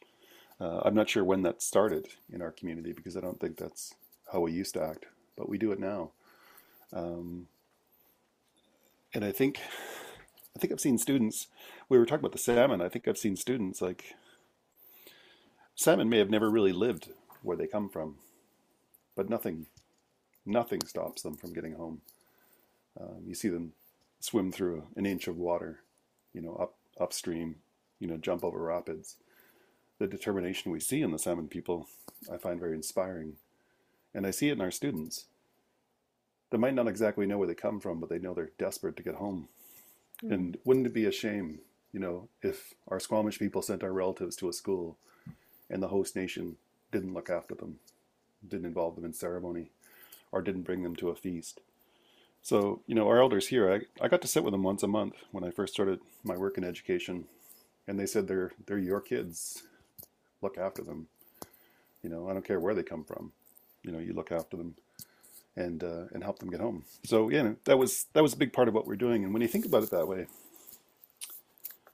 [0.59, 3.95] Uh, I'm not sure when that started in our community because I don't think that's
[4.31, 5.05] how we used to act
[5.41, 6.11] but we do it now.
[6.93, 7.47] Um,
[9.13, 9.59] and I think,
[10.55, 11.47] I think I've seen students.
[11.89, 12.79] We were talking about the salmon.
[12.79, 14.15] I think I've seen students like
[15.75, 17.09] salmon may have never really lived
[17.41, 18.17] where they come from,
[19.15, 19.65] but nothing,
[20.45, 22.01] nothing stops them from getting home.
[23.01, 23.73] Um, you see them
[24.19, 25.79] swim through an inch of water,
[26.33, 27.55] you know, up upstream,
[27.99, 29.15] you know, jump over rapids.
[29.97, 31.87] The determination we see in the salmon people,
[32.31, 33.37] I find very inspiring,
[34.13, 35.25] and I see it in our students
[36.51, 39.03] they might not exactly know where they come from, but they know they're desperate to
[39.03, 39.47] get home.
[40.23, 40.33] Mm.
[40.33, 41.59] And wouldn't it be a shame
[41.93, 44.97] You know, if our Squamish people sent our relatives to a school
[45.69, 46.57] and the host nation
[46.91, 47.79] didn't look after them,
[48.47, 49.71] didn't involve them in ceremony,
[50.31, 51.61] or didn't bring them to a feast.
[52.41, 54.87] So, you know, our elders here, I, I got to sit with them once a
[54.87, 57.25] month when I first started my work in education,
[57.87, 59.63] and they said they're they're your kids.
[60.41, 61.07] Look after them.
[62.01, 63.31] You know, I don't care where they come from.
[63.83, 64.75] You know, you look after them
[65.55, 66.83] and uh, and help them get home.
[67.03, 69.23] So yeah, that was that was a big part of what we're doing.
[69.23, 70.25] And when you think about it that way,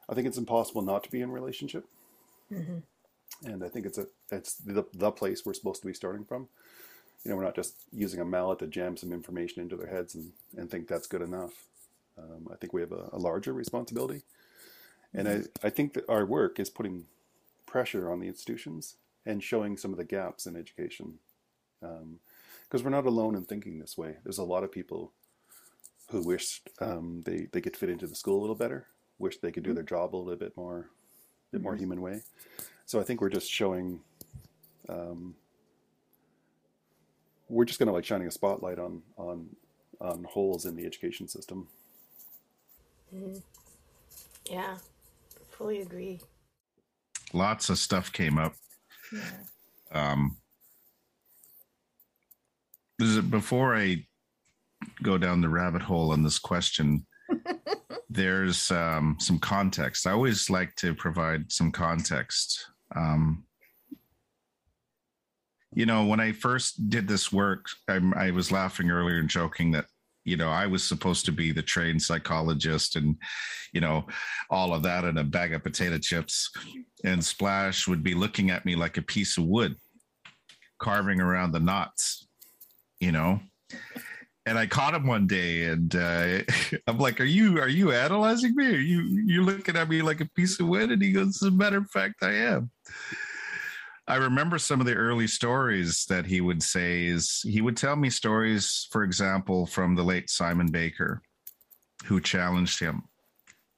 [0.08, 1.86] I think it's impossible not to be in relationship.
[2.52, 2.80] Mm-hmm.
[3.46, 6.48] And I think it's a it's the the place we're supposed to be starting from.
[7.24, 10.16] You know, we're not just using a mallet to jam some information into their heads
[10.16, 11.66] and, and think that's good enough.
[12.18, 14.24] Um, I think we have a, a larger responsibility.
[15.14, 17.06] And I, I think that our work is putting
[17.66, 21.16] pressure on the institutions and showing some of the gaps in education.
[21.84, 22.20] Um,
[22.68, 24.18] because we're not alone in thinking this way.
[24.24, 25.14] There's a lot of people
[26.10, 28.88] who wish um, they they could fit into the school a little better,
[29.20, 30.90] wish they could do their job a little bit more,
[31.52, 31.82] bit more mm-hmm.
[31.82, 32.22] human way.
[32.86, 34.00] So I think we're just showing,
[34.88, 35.36] um,
[37.50, 39.48] we're just kind of like shining a spotlight on on
[40.00, 41.68] on holes in the education system.
[43.14, 43.40] Mm-hmm.
[44.50, 44.78] Yeah,
[45.50, 46.22] fully agree.
[47.34, 48.54] Lots of stuff came up.
[49.14, 49.32] Yeah.
[49.92, 50.38] Um,
[53.30, 54.06] before I
[55.04, 57.06] go down the rabbit hole on this question,
[58.10, 60.08] there's um, some context.
[60.08, 62.66] I always like to provide some context.
[62.96, 63.44] Um,
[65.74, 69.72] you know, when I first did this work, I, I was laughing earlier and joking
[69.72, 69.86] that
[70.24, 73.16] you know i was supposed to be the trained psychologist and
[73.72, 74.06] you know
[74.50, 76.52] all of that and a bag of potato chips
[77.06, 79.74] and splash would be looking at me like a piece of wood
[80.80, 82.28] carving around the knots
[83.00, 83.40] you know.
[84.46, 86.40] And I caught him one day, and uh,
[86.88, 88.68] I'm like, "Are you are you analyzing me?
[88.68, 91.50] Are you you looking at me like a piece of wood?" And he goes, "As
[91.50, 92.72] a matter of fact, I am."
[94.08, 97.96] I remember some of the early stories that he would say is he would tell
[97.96, 101.22] me stories, for example, from the late Simon Baker,
[102.06, 103.04] who challenged him,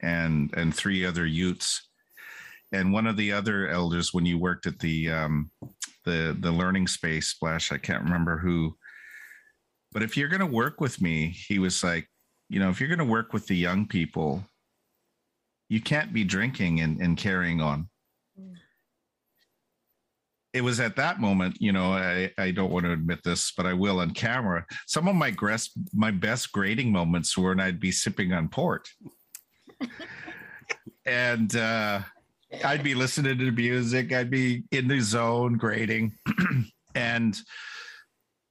[0.02, 1.90] and and three other Utes,
[2.72, 5.50] and one of the other elders when you worked at the um,
[6.06, 7.72] the the learning space splash.
[7.72, 8.76] I can't remember who
[9.92, 12.08] but if you're going to work with me, he was like,
[12.48, 14.44] you know, if you're going to work with the young people,
[15.68, 17.90] you can't be drinking and, and carrying on.
[20.54, 23.68] It was at that moment, you know, I, I don't want to admit this, but
[23.68, 24.66] I will on camera.
[24.88, 28.90] Some of my gres- my best grading moments were when I'd be sipping on port.
[31.06, 32.02] and uh,
[32.64, 36.14] I'd be listening to music, I'd be in the zone grading.
[36.96, 37.40] and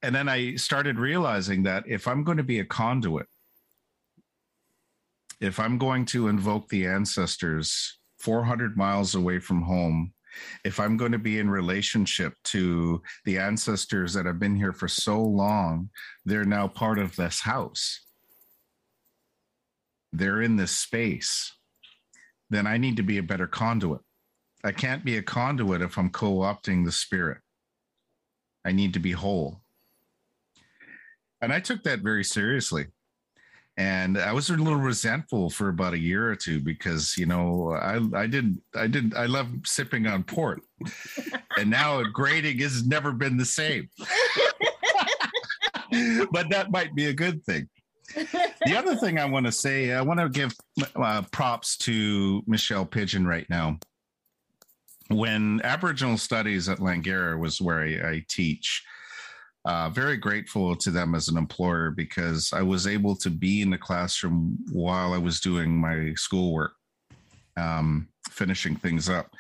[0.03, 3.27] and then I started realizing that if I'm going to be a conduit,
[5.41, 10.13] if I'm going to invoke the ancestors 400 miles away from home,
[10.64, 14.88] if I'm going to be in relationship to the ancestors that have been here for
[14.88, 15.90] so long,
[16.24, 18.01] they're now part of this house.
[20.12, 21.53] They're in this space.
[22.51, 24.01] Then I need to be a better conduit.
[24.64, 27.38] I can't be a conduit if I'm co opting the spirit.
[28.64, 29.62] I need to be whole
[31.40, 32.87] and I took that very seriously.
[33.79, 37.71] And I was a little resentful for about a year or two because you know
[37.81, 40.62] I I didn't I didn't I love sipping on port,
[41.57, 43.88] and now grading has never been the same.
[46.33, 47.69] but that might be a good thing.
[48.17, 50.53] The other thing I want to say, I want to give
[50.97, 53.79] uh, props to Michelle Pidgeon right now.
[55.09, 58.83] When Aboriginal Studies at Langara was where I, I teach,
[59.69, 63.69] uh, very grateful to them as an employer because I was able to be in
[63.69, 66.73] the classroom while I was doing my schoolwork,
[67.59, 69.31] um, finishing things up.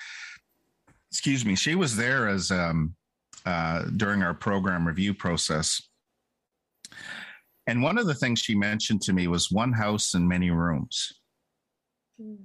[1.10, 1.54] Excuse me.
[1.54, 2.94] She was there as um,
[3.46, 5.80] uh, during our program review process.
[7.66, 11.10] And one of the things she mentioned to me was one house and many rooms.
[12.20, 12.36] Mm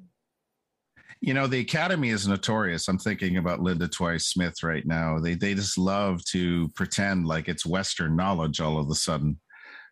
[1.23, 2.89] you know the academy is notorious.
[2.89, 5.19] I'm thinking about Linda Tuhiwai Smith right now.
[5.19, 9.39] They they just love to pretend like it's western knowledge all of a sudden.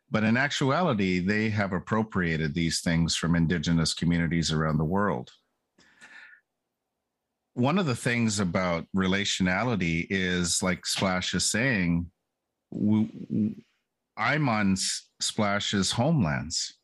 [0.10, 5.32] But in actuality they have appropriated these things from indigenous communities around the world.
[7.54, 12.12] One of the things about relationality is like splash is saying
[12.72, 13.56] we,
[14.18, 14.76] i'm on
[15.20, 16.78] splash's homelands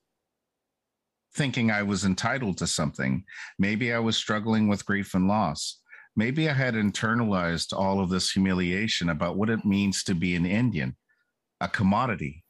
[1.37, 3.23] thinking I was entitled to something.
[3.59, 5.79] Maybe I was struggling with grief and loss.
[6.15, 10.47] Maybe I had internalized all of this humiliation about what it means to be an
[10.47, 10.97] Indian,
[11.61, 12.43] a commodity.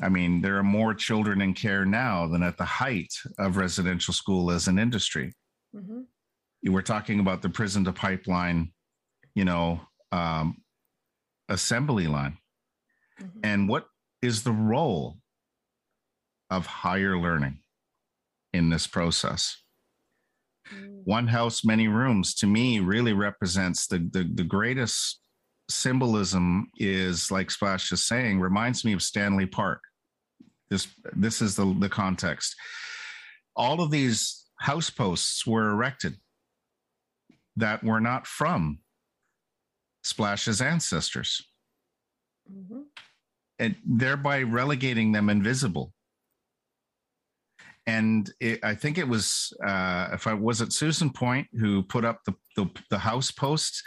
[0.00, 4.14] I mean, there are more children in care now than at the height of residential
[4.14, 5.34] school as an industry.
[5.74, 6.02] Mm-hmm.
[6.62, 8.72] You were talking about the prison to pipeline,
[9.34, 9.80] you know,
[10.12, 10.58] um,
[11.48, 12.38] assembly line.
[13.20, 13.40] Mm-hmm.
[13.42, 13.86] And what
[14.22, 15.18] is the role
[16.50, 17.61] of higher learning
[18.52, 19.56] in this process?
[20.72, 21.02] Mm.
[21.04, 25.20] One house, many rooms to me really represents the, the, the greatest
[25.68, 29.80] symbolism is like Splash is saying, reminds me of Stanley Park.
[30.70, 32.56] This this is the, the context.
[33.54, 36.16] All of these house posts were erected
[37.56, 38.78] that were not from
[40.02, 41.42] Splash's ancestors.
[42.50, 42.82] Mm-hmm.
[43.58, 45.92] And thereby relegating them invisible
[47.86, 52.04] and it, I think it was uh, if I was it Susan Point who put
[52.04, 53.82] up the, the, the house posts,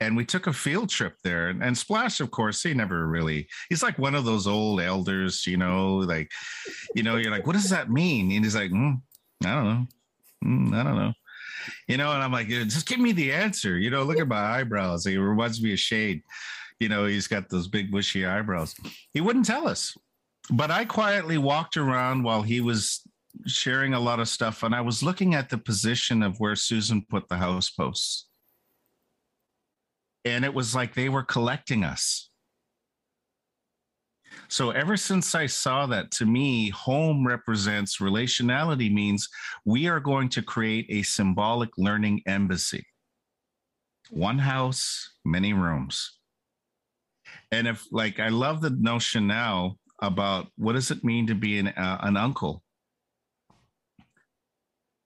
[0.00, 1.48] and we took a field trip there.
[1.48, 3.46] And, and, Splash, of course, he never really.
[3.68, 6.30] He's like one of those old elders, you know, like
[6.94, 8.32] you know, you're like, what does that mean?
[8.32, 9.00] And he's like, mm,
[9.44, 9.86] I don't know,
[10.44, 11.12] mm, I don't know.
[11.86, 13.78] You know, and I'm like, just give me the answer.
[13.78, 15.06] You know, look at my eyebrows.
[15.06, 16.22] It reminds me of Shade.
[16.80, 18.74] You know, he's got those big bushy eyebrows.
[19.12, 19.96] He wouldn't tell us.
[20.50, 23.00] But I quietly walked around while he was
[23.46, 27.04] sharing a lot of stuff, and I was looking at the position of where Susan
[27.08, 28.28] put the house posts.
[30.24, 32.30] And it was like they were collecting us.
[34.48, 39.28] So ever since I saw that, to me, home represents relationality means
[39.64, 42.84] we are going to create a symbolic learning embassy.
[44.10, 46.18] One house, many rooms.
[47.52, 51.58] And if, like, I love the notion now about what does it mean to be
[51.58, 52.63] an, uh, an uncle?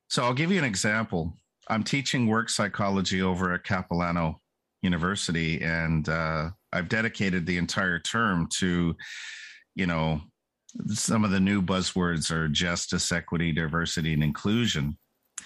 [0.09, 1.37] So I'll give you an example.
[1.69, 4.41] I'm teaching work psychology over at Capilano
[4.83, 8.97] University, and uh, I've dedicated the entire term to,
[9.75, 10.23] you know,
[10.89, 14.97] some of the new buzzwords are justice, equity, diversity, and inclusion.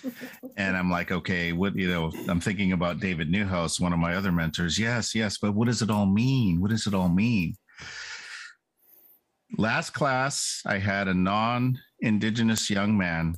[0.56, 4.14] and I'm like, okay, what, you know, I'm thinking about David Newhouse, one of my
[4.14, 4.78] other mentors.
[4.78, 6.60] Yes, yes, but what does it all mean?
[6.60, 7.54] What does it all mean?
[9.58, 13.36] Last class, I had a non Indigenous young man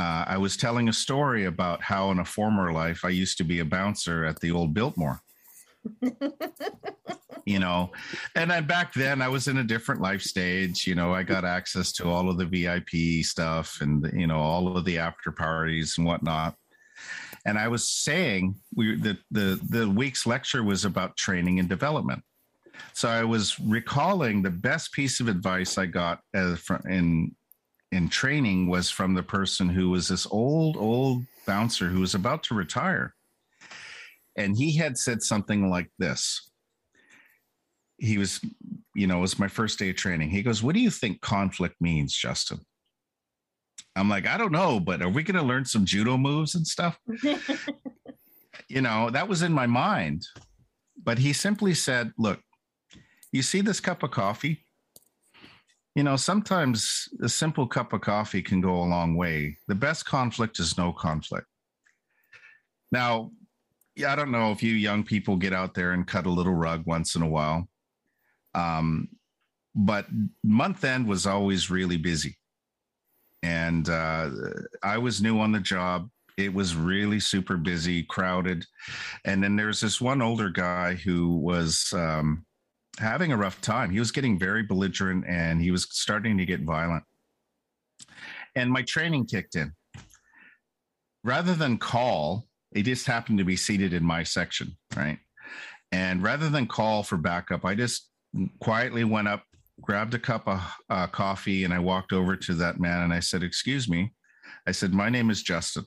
[0.00, 3.44] uh, I was telling a story about how in a former life I used to
[3.44, 5.20] be a bouncer at the old Biltmore.
[7.44, 7.90] you know,
[8.34, 10.86] and I, back then I was in a different life stage.
[10.86, 14.74] You know, I got access to all of the VIP stuff and you know all
[14.74, 16.54] of the after parties and whatnot.
[17.44, 22.22] And I was saying we the the the week's lecture was about training and development.
[22.94, 27.34] So I was recalling the best piece of advice I got as, in
[27.92, 32.42] in training was from the person who was this old, old bouncer who was about
[32.44, 33.14] to retire.
[34.36, 36.50] And he had said something like this.
[37.98, 38.40] He was,
[38.94, 40.30] you know, it was my first day of training.
[40.30, 42.60] He goes, What do you think conflict means, Justin?
[43.96, 46.66] I'm like, I don't know, but are we going to learn some judo moves and
[46.66, 46.98] stuff?
[48.68, 50.24] you know, that was in my mind.
[51.02, 52.40] But he simply said, Look,
[53.32, 54.64] you see this cup of coffee?
[55.94, 59.56] You know, sometimes a simple cup of coffee can go a long way.
[59.66, 61.46] The best conflict is no conflict.
[62.92, 63.32] Now,
[64.06, 66.84] I don't know if you young people get out there and cut a little rug
[66.86, 67.68] once in a while.
[68.54, 69.08] Um,
[69.74, 70.06] but
[70.42, 72.36] month end was always really busy.
[73.42, 74.30] And uh,
[74.82, 76.08] I was new on the job.
[76.36, 78.64] It was really super busy, crowded.
[79.24, 82.44] And then there's this one older guy who was, um,
[82.98, 83.90] having a rough time.
[83.90, 87.04] He was getting very belligerent and he was starting to get violent.
[88.54, 89.72] And my training kicked in.
[91.22, 95.18] Rather than call, he just happened to be seated in my section, right?
[95.92, 98.08] And rather than call for backup, I just
[98.60, 99.44] quietly went up,
[99.80, 103.20] grabbed a cup of uh, coffee, and I walked over to that man and I
[103.20, 104.12] said, Excuse me.
[104.66, 105.84] I said, My name is Justin.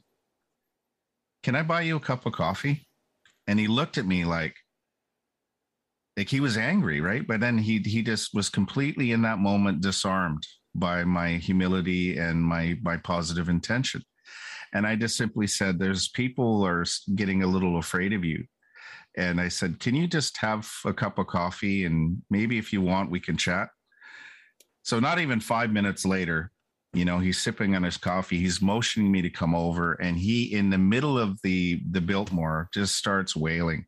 [1.41, 2.87] Can I buy you a cup of coffee?
[3.47, 4.55] And he looked at me like,
[6.17, 7.25] like he was angry, right?
[7.25, 10.45] But then he he just was completely in that moment disarmed
[10.75, 14.03] by my humility and my my positive intention.
[14.73, 16.85] And I just simply said, "There's people are
[17.15, 18.45] getting a little afraid of you."
[19.15, 22.81] And I said, "Can you just have a cup of coffee and maybe if you
[22.81, 23.69] want, we can chat."
[24.83, 26.51] So not even five minutes later,
[26.93, 28.37] you know, he's sipping on his coffee.
[28.39, 32.69] He's motioning me to come over, and he, in the middle of the the Biltmore,
[32.73, 33.85] just starts wailing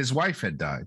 [0.00, 0.86] his wife had died.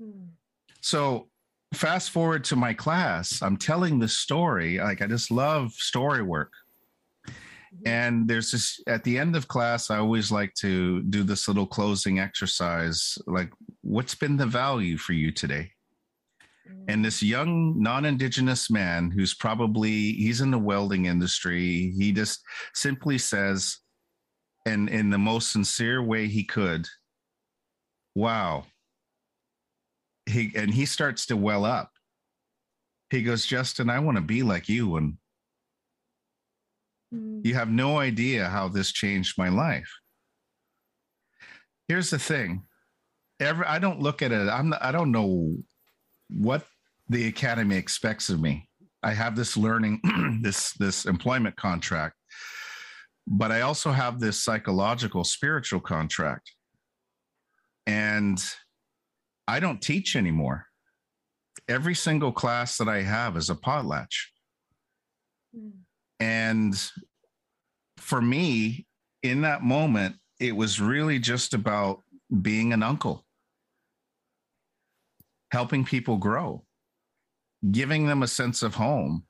[0.00, 0.34] Hmm.
[0.80, 1.28] So
[1.72, 4.78] fast forward to my class, I'm telling the story.
[4.78, 6.52] Like I just love story work.
[7.28, 7.86] Mm-hmm.
[7.86, 11.66] And there's this at the end of class, I always like to do this little
[11.66, 13.52] closing exercise like,
[13.82, 15.70] what's been the value for you today?
[16.88, 22.40] and this young non-indigenous man who's probably he's in the welding industry he just
[22.74, 23.78] simply says
[24.66, 26.86] and in the most sincere way he could
[28.14, 28.64] wow.
[30.26, 31.90] He and he starts to well up.
[33.10, 35.14] He goes justin i want to be like you and
[37.12, 37.44] Mm.
[37.44, 39.90] you have no idea how this changed my life.
[41.88, 42.62] Here's the thing.
[43.40, 45.56] Every i don't look at it i'm not, i don't know
[46.28, 46.64] what
[47.08, 48.68] the academy expects of me.
[49.02, 50.00] I have this learning
[50.42, 52.14] this this employment contract
[53.26, 56.52] but i also have this psychological spiritual contract
[57.86, 58.42] and
[59.48, 60.66] i don't teach anymore.
[61.68, 64.28] Every single class that i have is a potlatch.
[65.56, 65.72] Mm.
[66.20, 66.90] and
[67.98, 68.86] for me,
[69.22, 72.02] in that moment, it was really just about
[72.42, 73.24] being an uncle,
[75.52, 76.64] helping people grow,
[77.70, 79.24] giving them a sense of home,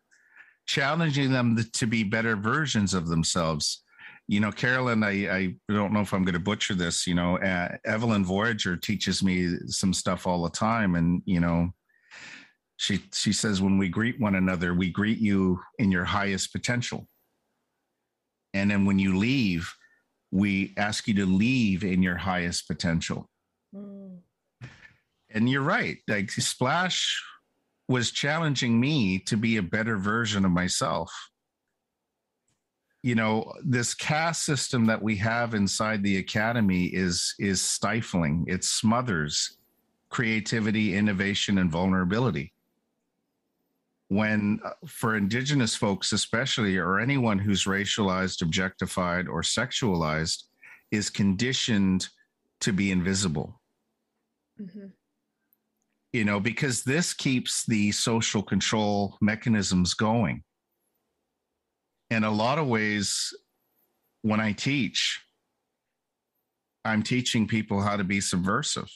[0.67, 3.83] challenging them to be better versions of themselves.
[4.31, 7.05] You know, Carolyn, I, I don't know if I'm going to butcher this.
[7.05, 10.95] You know, uh, Evelyn Voyageur teaches me some stuff all the time.
[10.95, 11.73] And, you know,
[12.81, 17.07] she she says when we greet one another we greet you in your highest potential
[18.55, 19.71] and then when you leave
[20.31, 23.29] we ask you to leave in your highest potential
[23.73, 24.23] Mm.
[25.33, 27.23] and you're right like splash
[27.87, 31.13] was challenging me to be a better version of myself
[33.03, 38.45] you know this caste system that we have inside the academy is is stifling.
[38.47, 39.57] It smothers
[40.11, 42.53] creativity innovation and vulnerability.
[44.09, 50.45] When uh, for indigenous folks especially or anyone who's racialized objectified or sexualized
[50.91, 52.09] is conditioned
[52.61, 53.61] to be invisible.
[54.61, 54.89] Mm-hmm.
[56.13, 60.43] you know because this keeps the social control mechanisms going
[62.11, 63.33] in a lot of ways
[64.23, 65.21] when i teach
[66.85, 68.89] i'm teaching people how to be subversive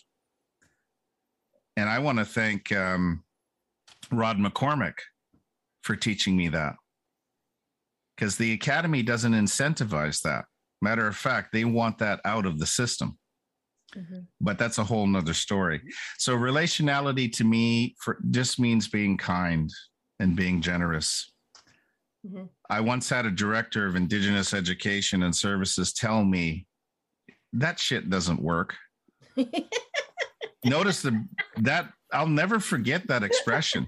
[1.76, 3.22] and i want to thank um,
[4.10, 4.94] rod mccormick
[5.82, 6.74] for teaching me that
[8.16, 10.44] because the academy doesn't incentivize that
[10.82, 13.18] matter of fact they want that out of the system
[13.96, 14.26] Mhm.
[14.40, 15.80] but that's a whole nother story.
[16.18, 19.70] So relationality to me for just means being kind
[20.18, 21.32] and being generous.
[22.24, 22.48] Mhm.
[22.70, 26.66] I once had a director of Indigenous education and services tell me
[27.52, 28.76] that shit doesn't work.
[30.64, 31.26] Notice the
[31.58, 33.86] that I'll never forget that expression.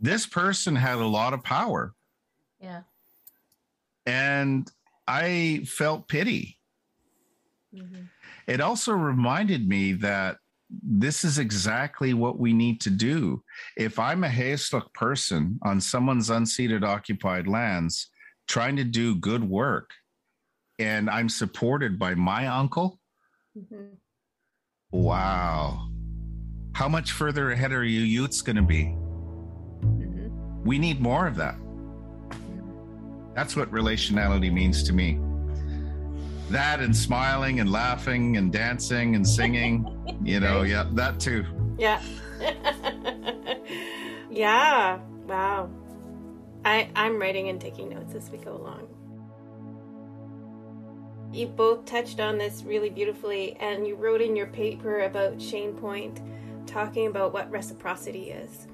[0.00, 1.94] this person had a lot of power
[2.60, 2.82] Yeah.
[4.06, 4.70] and
[5.06, 6.58] I felt pity.
[7.74, 8.08] Mhm.
[8.46, 10.38] it also reminded me that
[10.82, 13.42] this is exactly what we need to do.
[13.76, 18.10] If I'm a Heiltsuk person on someone's unceded occupied lands
[18.48, 19.90] trying to do good work
[20.78, 23.00] and I'm supported by my uncle,
[23.56, 23.96] Mhm.
[24.90, 25.88] wow.
[26.74, 28.84] How much further ahead are you youths going to be?
[29.82, 30.30] Mhm.
[30.64, 31.56] We need more of that.
[33.34, 35.18] That's what relationality means to me.
[36.50, 39.86] That and smiling and laughing and dancing and singing,
[40.22, 41.44] you know, yeah, that too.
[41.78, 42.00] Yeah.
[44.30, 44.98] yeah.
[45.26, 45.70] Wow.
[46.64, 48.88] I I'm writing and taking notes as we go along.
[51.32, 55.72] You both touched on this really beautifully and you wrote in your paper about Shane
[55.74, 56.20] Point
[56.66, 58.68] talking about what reciprocity is.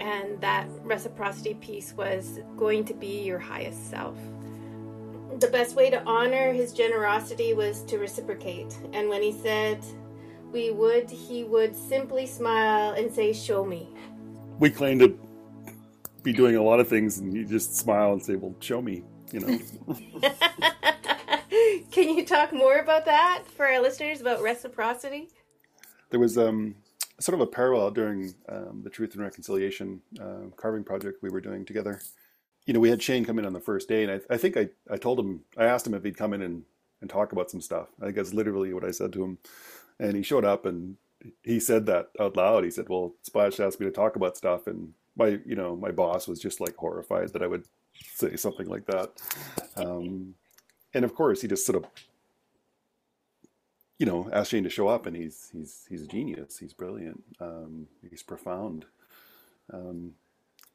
[0.00, 4.16] And that reciprocity piece was going to be your highest self.
[5.38, 8.76] The best way to honor his generosity was to reciprocate.
[8.92, 9.84] And when he said
[10.52, 13.88] we would, he would simply smile and say, Show me.
[14.58, 15.18] We claim to
[16.22, 19.04] be doing a lot of things, and you just smile and say, "Well, show me."
[19.32, 19.58] You know,
[21.92, 25.28] Can you talk more about that for our listeners about reciprocity?
[26.10, 26.74] there was um,
[27.20, 31.40] sort of a parallel during um, the Truth and Reconciliation uh, carving project we were
[31.40, 32.00] doing together.
[32.66, 34.56] You know, we had Shane come in on the first day, and I, I think
[34.56, 36.64] I, I told him, I asked him if he'd come in and,
[37.00, 37.88] and talk about some stuff.
[38.00, 39.38] I think that's literally what I said to him.
[39.98, 40.96] And he showed up and
[41.42, 42.64] he said that out loud.
[42.64, 44.66] He said, Well, Splash asked me to talk about stuff.
[44.66, 47.64] And my, you know, my boss was just like horrified that I would
[48.14, 49.10] say something like that.
[49.76, 50.34] Um,
[50.92, 51.90] and of course, he just sort of
[53.98, 56.58] you know, asked Shane to show up, and he's he's he's a genius.
[56.58, 57.22] He's brilliant.
[57.40, 58.84] Um, he's profound.
[59.72, 60.12] Um,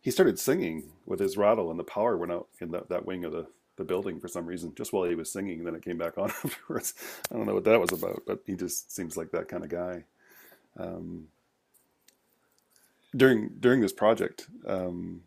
[0.01, 3.23] he started singing with his rattle, and the power went out in that, that wing
[3.23, 3.47] of the,
[3.77, 5.59] the building for some reason, just while he was singing.
[5.59, 6.95] And then it came back on afterwards.
[7.31, 9.69] I don't know what that was about, but he just seems like that kind of
[9.69, 10.05] guy.
[10.77, 11.27] Um,
[13.15, 15.21] during during this project, um,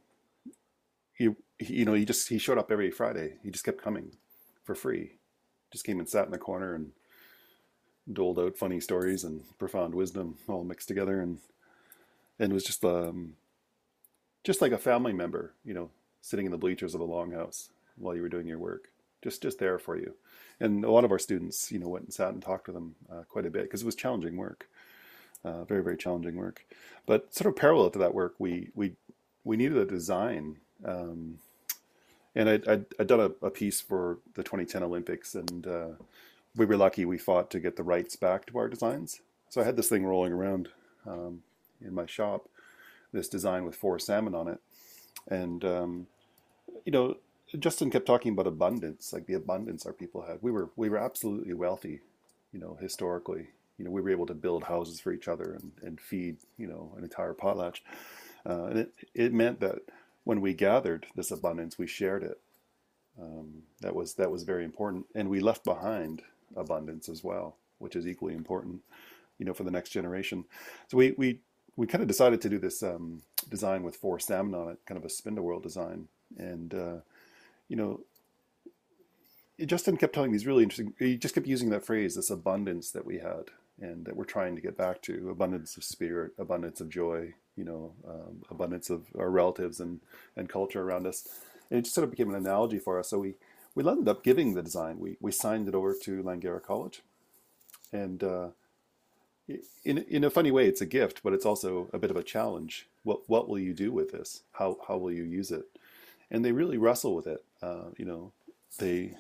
[1.14, 3.34] he, he, you know, he just he showed up every Friday.
[3.42, 4.12] He just kept coming
[4.64, 5.12] for free.
[5.72, 6.92] Just came and sat in the corner and
[8.12, 11.38] doled out funny stories and profound wisdom all mixed together, and
[12.38, 13.34] and was just um,
[14.44, 15.90] just like a family member, you know,
[16.20, 18.90] sitting in the bleachers of a longhouse while you were doing your work,
[19.22, 20.14] just just there for you.
[20.60, 22.94] And a lot of our students, you know, went and sat and talked to them
[23.10, 24.68] uh, quite a bit because it was challenging work,
[25.44, 26.64] uh, very very challenging work.
[27.06, 28.92] But sort of parallel to that work, we we
[29.42, 30.58] we needed a design.
[30.84, 31.38] Um,
[32.36, 35.88] and I'd, I'd, I'd done a, a, piece for the 2010 Olympics, and uh,
[36.56, 39.20] we were lucky we fought to get the rights back to our designs.
[39.50, 40.68] So I had this thing rolling around
[41.06, 41.42] um,
[41.80, 42.48] in my shop,
[43.14, 44.58] this design with four salmon on it.
[45.28, 46.06] And, um,
[46.84, 47.16] you know,
[47.58, 50.38] Justin kept talking about abundance, like the abundance our people had.
[50.42, 52.00] We were, we were absolutely wealthy,
[52.52, 53.48] you know, historically.
[53.78, 56.66] You know, we were able to build houses for each other and, and feed, you
[56.66, 57.80] know, an entire potlatch.
[58.46, 59.78] Uh, and it, it meant that
[60.24, 62.40] when we gathered this abundance, we shared it.
[63.20, 66.22] Um, that was that was very important, and we left behind
[66.56, 68.80] abundance as well, which is equally important,
[69.38, 70.44] you know, for the next generation.
[70.88, 71.38] So we we
[71.76, 74.98] we kind of decided to do this um, design with four salmon on it, kind
[74.98, 76.08] of a spindle design,
[76.38, 76.96] and uh,
[77.68, 78.00] you know,
[79.64, 80.94] Justin kept telling these really interesting.
[80.98, 83.50] He just kept using that phrase, this abundance that we had,
[83.80, 87.64] and that we're trying to get back to abundance of spirit, abundance of joy, you
[87.64, 90.00] know, um, abundance of our relatives and
[90.36, 91.26] and culture around us.
[91.70, 93.08] And it just sort of became an analogy for us.
[93.10, 93.34] So we
[93.74, 94.98] we ended up giving the design.
[94.98, 97.02] We we signed it over to Langara College,
[97.92, 98.48] and uh,
[99.84, 102.22] in in a funny way, it's a gift, but it's also a bit of a
[102.22, 102.88] challenge.
[103.02, 104.42] What what will you do with this?
[104.52, 105.64] How how will you use it?
[106.30, 107.44] And they really wrestle with it.
[107.62, 108.32] Uh, you know,
[108.78, 109.14] they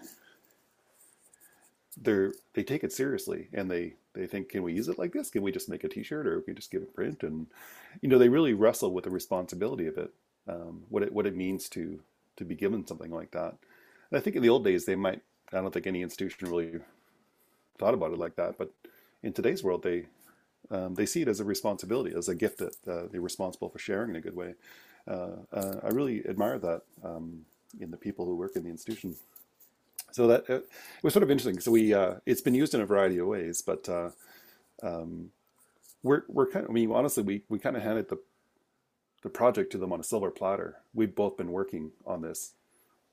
[2.00, 5.30] they they take it seriously, and they they think, can we use it like this?
[5.30, 7.22] Can we just make a T-shirt, or can we just give it print?
[7.22, 7.46] And
[8.00, 10.10] you know, they really wrestle with the responsibility of it,
[10.48, 12.00] um, what it what it means to
[12.36, 13.56] to be given something like that.
[14.10, 15.22] And I think in the old days they might.
[15.52, 16.80] I don't think any institution really
[17.78, 18.72] thought about it like that, but
[19.24, 20.06] in today's world, they
[20.70, 23.78] um, they see it as a responsibility, as a gift that uh, they're responsible for
[23.78, 24.54] sharing in a good way.
[25.06, 27.44] Uh, uh, I really admire that um,
[27.78, 29.16] in the people who work in the institution.
[30.12, 30.68] So that uh, it
[31.02, 31.60] was sort of interesting.
[31.60, 34.10] So we uh, it's been used in a variety of ways, but uh,
[34.82, 35.30] um,
[36.02, 36.70] we're we're kind of.
[36.70, 38.18] I mean, honestly, we we kind of handed the
[39.22, 40.76] the project to them on a silver platter.
[40.94, 42.52] We've both been working on this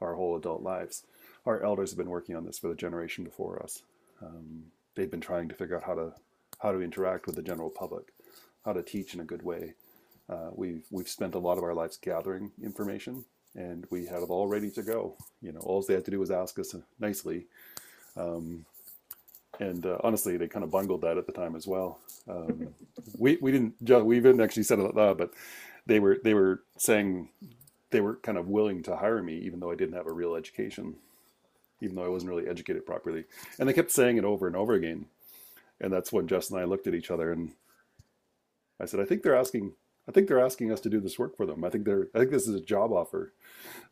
[0.01, 1.05] our whole adult lives.
[1.45, 3.81] Our elders have been working on this for the generation before us.
[4.21, 6.13] Um, they've been trying to figure out how to
[6.59, 8.13] how to interact with the general public,
[8.65, 9.73] how to teach in a good way.
[10.29, 13.25] Uh, we've we've spent a lot of our lives gathering information,
[13.55, 15.15] and we had it all ready to go.
[15.41, 17.47] You know, all they had to do was ask us nicely.
[18.15, 18.65] Um,
[19.59, 21.99] and uh, honestly, they kind of bungled that at the time as well.
[22.29, 22.73] Um,
[23.17, 23.75] we we didn't
[24.05, 25.33] we didn't actually said it loud, but
[25.85, 27.29] they were they were saying
[27.91, 30.35] they were kind of willing to hire me, even though I didn't have a real
[30.35, 30.95] education,
[31.81, 33.25] even though I wasn't really educated properly.
[33.59, 35.05] And they kept saying it over and over again.
[35.79, 37.51] And that's when Jess and I looked at each other and
[38.79, 39.73] I said, I think they're asking,
[40.07, 41.63] I think they're asking us to do this work for them.
[41.63, 43.33] I think they're, I think this is a job offer.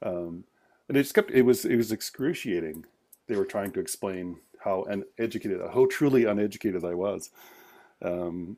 [0.01, 0.43] Um,
[0.87, 2.85] and it just kept, it was, it was excruciating.
[3.27, 7.29] They were trying to explain how uneducated, how truly uneducated I was.
[8.01, 8.57] Um,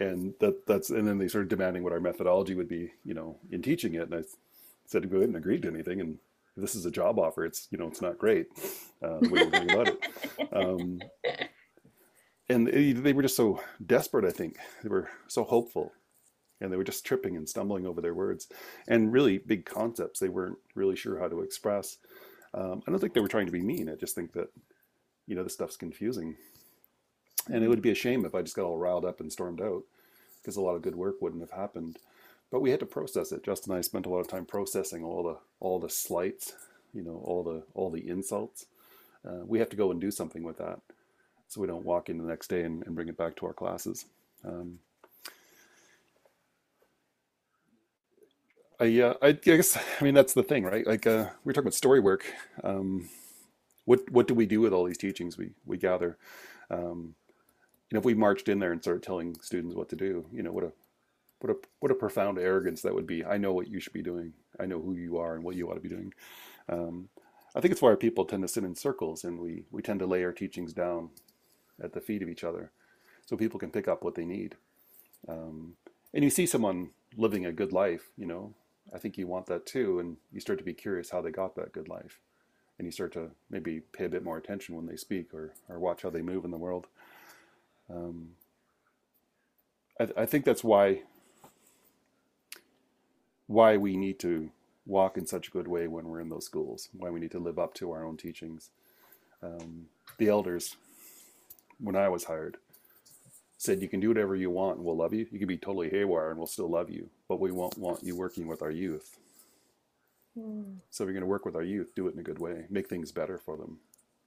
[0.00, 3.36] and that that's, and then they started demanding what our methodology would be, you know,
[3.50, 4.02] in teaching it.
[4.02, 4.22] And I
[4.86, 6.00] said, ahead and agree to anything.
[6.00, 6.18] And
[6.60, 7.44] this is a job offer.
[7.44, 8.46] It's, you know, it's not great.
[9.02, 10.52] Uh, we don't think about it.
[10.52, 11.00] Um,
[12.48, 14.24] and they were just so desperate.
[14.24, 15.92] I think they were so hopeful,
[16.60, 18.48] and they were just tripping and stumbling over their words,
[18.86, 21.98] and really big concepts they weren't really sure how to express.
[22.54, 23.88] Um, I don't think they were trying to be mean.
[23.88, 24.48] I just think that
[25.26, 26.36] you know this stuff's confusing,
[27.48, 29.60] and it would be a shame if I just got all riled up and stormed
[29.60, 29.82] out,
[30.40, 31.98] because a lot of good work wouldn't have happened.
[32.50, 33.44] But we had to process it.
[33.44, 36.54] Justin and I spent a lot of time processing all the all the slights,
[36.94, 38.66] you know, all the all the insults.
[39.28, 40.80] Uh, we have to go and do something with that
[41.48, 43.52] so we don't walk in the next day and, and bring it back to our
[43.54, 44.06] classes.
[44.44, 44.78] Um,
[48.80, 50.86] I, uh, I guess I mean that's the thing, right?
[50.86, 52.24] Like uh, we are talking about story work.
[52.64, 53.08] Um,
[53.86, 56.18] what what do we do with all these teachings we we gather?
[56.70, 57.14] Um,
[57.90, 60.42] you know, if we marched in there and started telling students what to do, you
[60.42, 60.72] know, what a
[61.40, 63.24] what a what a profound arrogance that would be.
[63.24, 64.32] I know what you should be doing.
[64.58, 66.12] I know who you are and what you ought to be doing.
[66.68, 67.08] Um,
[67.54, 70.06] I think it's why people tend to sit in circles and we we tend to
[70.06, 71.10] lay our teachings down
[71.82, 72.72] at the feet of each other
[73.26, 74.56] so people can pick up what they need.
[75.28, 75.74] Um,
[76.14, 78.54] and you see someone living a good life, you know,
[78.94, 79.98] I think you want that too.
[79.98, 82.20] And you start to be curious how they got that good life.
[82.78, 85.78] And you start to maybe pay a bit more attention when they speak or, or
[85.78, 86.86] watch how they move in the world.
[87.90, 88.30] Um,
[90.00, 91.02] I, I think that's why
[93.48, 94.50] why we need to
[94.86, 97.38] walk in such a good way when we're in those schools, why we need to
[97.38, 98.70] live up to our own teachings.
[99.42, 99.86] Um,
[100.18, 100.76] the elders,
[101.80, 102.58] when I was hired,
[103.56, 105.26] said you can do whatever you want and we'll love you.
[105.32, 108.14] You can be totally haywire and we'll still love you, but we won't want you
[108.14, 109.18] working with our youth.
[110.38, 110.76] Mm.
[110.90, 112.66] So if you're going to work with our youth, do it in a good way.
[112.70, 113.78] Make things better for them.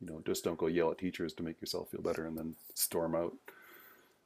[0.01, 2.55] You know, just don't go yell at teachers to make yourself feel better and then
[2.73, 3.33] storm out.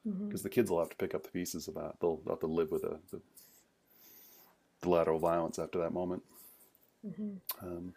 [0.04, 0.38] Because mm-hmm.
[0.44, 1.96] the kids will have to pick up the pieces of that.
[2.00, 3.35] They'll, they'll have to live with the, the, the
[4.88, 6.24] lateral violence after that moment.
[7.06, 7.66] Mm-hmm.
[7.66, 7.94] Um,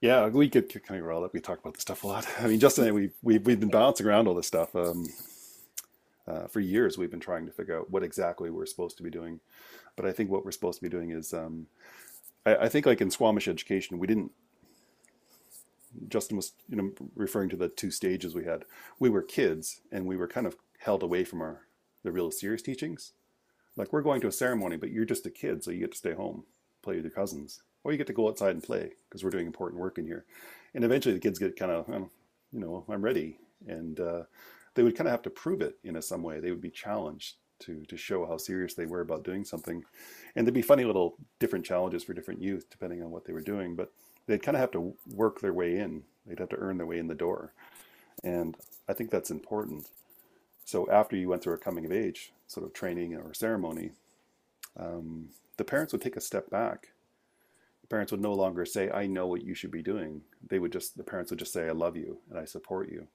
[0.00, 1.34] yeah, we get kind of riled up.
[1.34, 2.26] We talk about this stuff a lot.
[2.40, 4.74] I mean, Justin and I, we, we, we've been bouncing around all this stuff.
[4.74, 5.06] Um,
[6.26, 9.10] uh, for years, we've been trying to figure out what exactly we're supposed to be
[9.10, 9.40] doing.
[9.96, 11.66] But I think what we're supposed to be doing is, um,
[12.46, 14.30] I, I, think, like in Squamish education, we didn't.
[16.08, 18.64] Justin was, you know, referring to the two stages we had.
[19.00, 21.62] We were kids, and we were kind of held away from our
[22.02, 23.12] the real serious teachings.
[23.76, 25.98] Like we're going to a ceremony, but you're just a kid, so you get to
[25.98, 26.44] stay home,
[26.82, 29.46] play with your cousins, or you get to go outside and play because we're doing
[29.46, 30.24] important work in here.
[30.74, 34.22] And eventually, the kids get kind of, you know, I'm ready, and uh,
[34.74, 36.40] they would kind of have to prove it in a, some way.
[36.40, 39.82] They would be challenged to to show how serious they were about doing something,
[40.34, 43.40] and there'd be funny little different challenges for different youth depending on what they were
[43.40, 43.76] doing.
[43.76, 43.92] But
[44.26, 46.02] they'd kind of have to work their way in.
[46.26, 47.52] They'd have to earn their way in the door,
[48.24, 48.56] and
[48.88, 49.86] I think that's important.
[50.70, 53.90] So after you went through a coming of age sort of training or ceremony,
[54.78, 56.90] um, the parents would take a step back.
[57.82, 60.70] The parents would no longer say, "I know what you should be doing." They would
[60.70, 63.08] just the parents would just say, "I love you and I support you."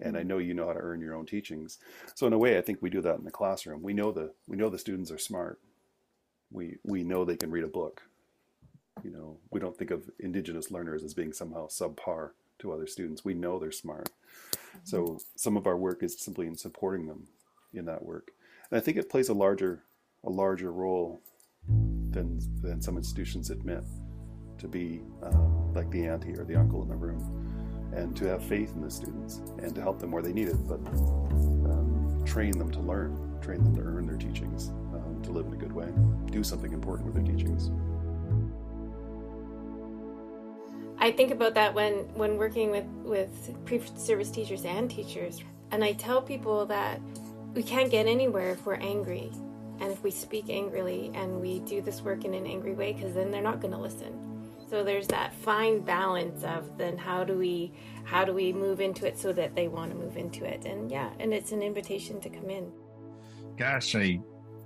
[0.00, 0.28] and I mm-hmm.
[0.28, 1.78] know you know how to earn your own teachings.
[2.14, 3.82] So in a way, I think we do that in the classroom.
[3.82, 5.58] We know the we know the students are smart.
[6.52, 8.02] We we know they can read a book.
[9.02, 12.30] You know, we don't think of indigenous learners as being somehow subpar
[12.60, 13.24] to other students.
[13.24, 14.08] We know they're smart.
[14.84, 17.28] So some of our work is simply in supporting them
[17.72, 18.32] in that work.
[18.70, 19.84] And I think it plays a larger
[20.24, 21.20] a larger role
[21.68, 23.84] than than some institutions admit
[24.58, 27.42] to be um, like the auntie or the uncle in the room
[27.94, 30.56] and to have faith in the students and to help them where they need it,
[30.66, 35.46] but um, train them to learn, train them to earn their teachings, um, to live
[35.46, 35.88] in a good way,
[36.30, 37.70] do something important with their teachings.
[41.02, 45.42] I think about that when when working with with pre-service teachers and teachers,
[45.72, 47.00] and I tell people that
[47.54, 49.32] we can't get anywhere if we're angry,
[49.80, 53.14] and if we speak angrily and we do this work in an angry way, because
[53.14, 54.16] then they're not going to listen.
[54.70, 57.72] So there's that fine balance of then how do we
[58.04, 60.66] how do we move into it so that they want to move into it?
[60.66, 62.70] And yeah and it's an invitation to come in.
[63.58, 64.20] Gosh i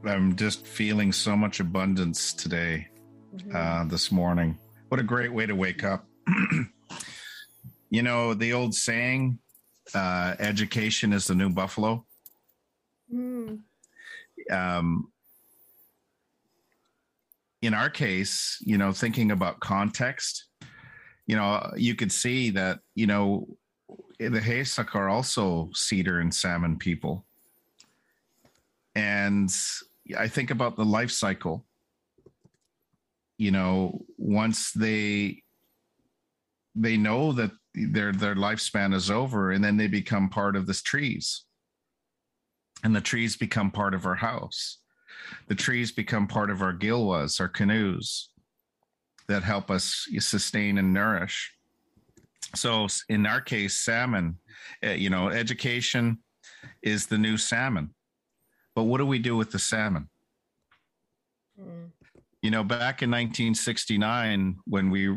[0.05, 2.89] i'm just feeling so much abundance today
[3.35, 3.57] mm-hmm.
[3.57, 4.59] uh, this morning.
[4.89, 6.07] What a great way to wake up
[7.91, 9.39] you know the old saying
[9.95, 12.05] uh, education is the new buffalo
[13.13, 13.59] mm.
[14.51, 15.09] um,
[17.67, 20.47] in our case, you know, thinking about context,
[21.27, 23.49] you know, you could see that, you know,
[24.19, 27.27] the Heiltsuk are also cedar and salmon people.
[28.95, 29.55] And
[30.17, 31.67] I think about the life cycle.
[33.37, 35.43] You know, once they
[36.77, 40.75] they know that their their lifespan is over and then they become part of the
[40.75, 41.45] trees.
[42.85, 44.79] And the trees become part of our house
[45.49, 48.31] the trees become part of our gilwas, our canoes
[49.29, 51.53] that help us sustain and nourish.
[52.55, 54.39] So in our case, salmon,
[54.83, 56.19] eh, you know, education
[56.83, 57.95] is the new salmon.
[58.75, 60.09] But what do we do with the salmon?
[61.61, 61.91] Mm.
[62.43, 65.17] You know, back in 1969, when we,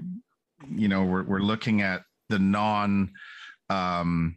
[0.68, 3.12] you know, we're, we're looking at the non
[3.70, 4.36] um,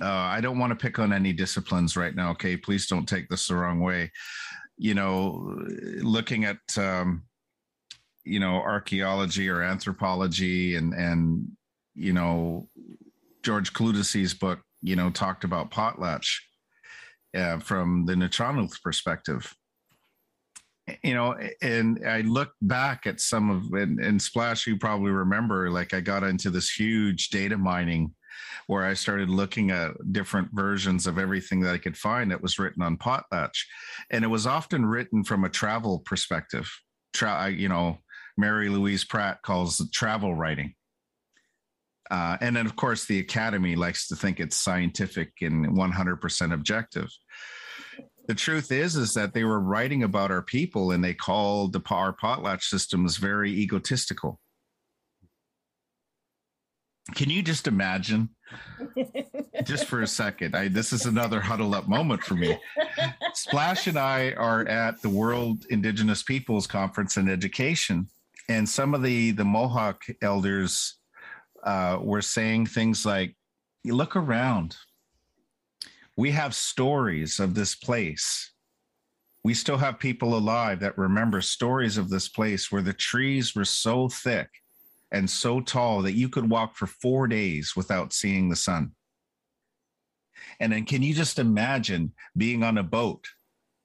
[0.00, 2.30] uh, I don't want to pick on any disciplines right now.
[2.32, 4.10] Okay, please don't take this the wrong way.
[4.76, 5.56] You know,
[6.02, 7.24] looking at um,
[8.24, 11.48] you know archaeology or anthropology, and and
[11.94, 12.68] you know
[13.42, 16.40] George Clutesi's book, you know, talked about potlatch
[17.34, 19.54] uh, from the Nuu-chah-nulth perspective.
[21.02, 25.70] You know, and I look back at some of and, and Splash, you probably remember,
[25.70, 28.14] like I got into this huge data mining
[28.66, 32.58] where I started looking at different versions of everything that I could find that was
[32.58, 33.64] written on potlatch.
[34.10, 36.70] And it was often written from a travel perspective.
[37.12, 37.98] Tra- you know,
[38.36, 40.74] Mary Louise Pratt calls it travel writing.
[42.10, 47.10] Uh, and then, of course, the Academy likes to think it's scientific and 100% objective.
[48.26, 51.82] The truth is, is that they were writing about our people, and they called the
[51.90, 54.40] our potlatch systems very egotistical
[57.14, 58.30] Can you just imagine?
[59.64, 62.58] just for a second, I this is another huddle up moment for me.
[63.34, 68.08] Splash and I are at the World Indigenous Peoples Conference in Education,
[68.48, 70.98] and some of the the Mohawk elders
[71.64, 73.36] uh, were saying things like,
[73.84, 74.76] "You look around.
[76.16, 78.52] We have stories of this place."
[79.44, 83.64] We still have people alive that remember stories of this place where the trees were
[83.64, 84.48] so thick
[85.12, 88.96] and so tall that you could walk for four days without seeing the sun.
[90.58, 93.28] And then can you just imagine being on a boat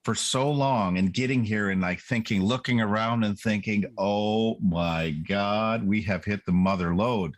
[0.04, 5.12] for so long and getting here and like thinking, looking around and thinking, oh my
[5.12, 7.36] God, we have hit the mother load.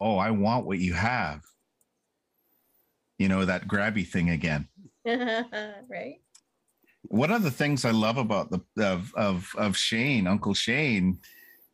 [0.00, 1.42] Oh, I want what you have.
[3.18, 4.68] You know, that grabby thing again.
[5.06, 6.20] right
[7.02, 11.18] one of the things I love about the of of of Shane, Uncle Shane,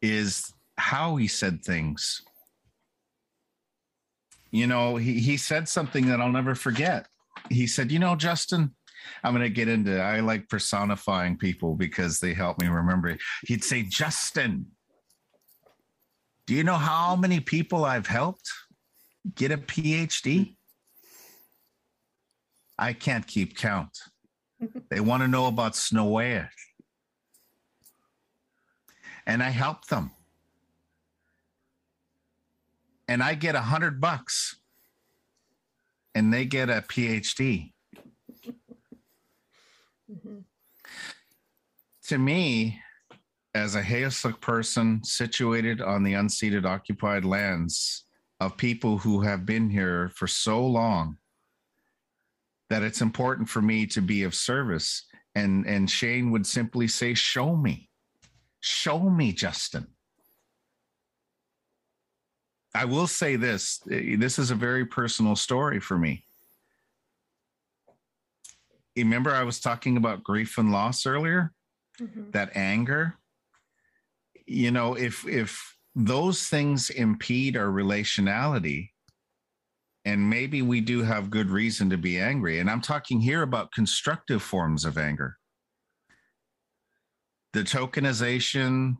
[0.02, 2.22] is how he said things.
[4.50, 7.08] You know, he he said something that I'll never forget.
[7.50, 8.74] He said, "You know, Justin,
[9.22, 13.16] I'm going to get into I like personifying people because they help me remember.
[13.42, 14.66] He'd say, "Justin,
[16.46, 18.48] do you know how many people I've helped
[19.34, 20.56] get a PhD?
[22.78, 23.98] I can't keep count."
[24.90, 26.48] they want to know about Snowea.
[29.26, 30.10] And I help them.
[33.08, 34.56] And I get a hundred bucks
[36.14, 37.72] and they get a PhD.
[40.10, 40.38] Mm-hmm.
[42.08, 42.80] To me,
[43.54, 48.04] as a Heiltsuk person situated on the unceded occupied lands
[48.40, 51.16] of people who have been here for so long,
[52.70, 55.06] that it's important for me to be of service.
[55.34, 57.88] And and Shane would simply say, Show me.
[58.60, 59.86] Show me, Justin.
[62.74, 66.24] I will say this this is a very personal story for me.
[68.96, 71.52] Remember, I was talking about grief and loss earlier?
[72.00, 72.30] Mm-hmm.
[72.30, 73.16] That anger.
[74.46, 78.90] You know, if if those things impede our relationality,
[80.04, 82.60] and maybe we do have good reason to be angry.
[82.60, 85.36] And I'm talking here about constructive forms of anger.
[87.54, 88.96] The tokenization,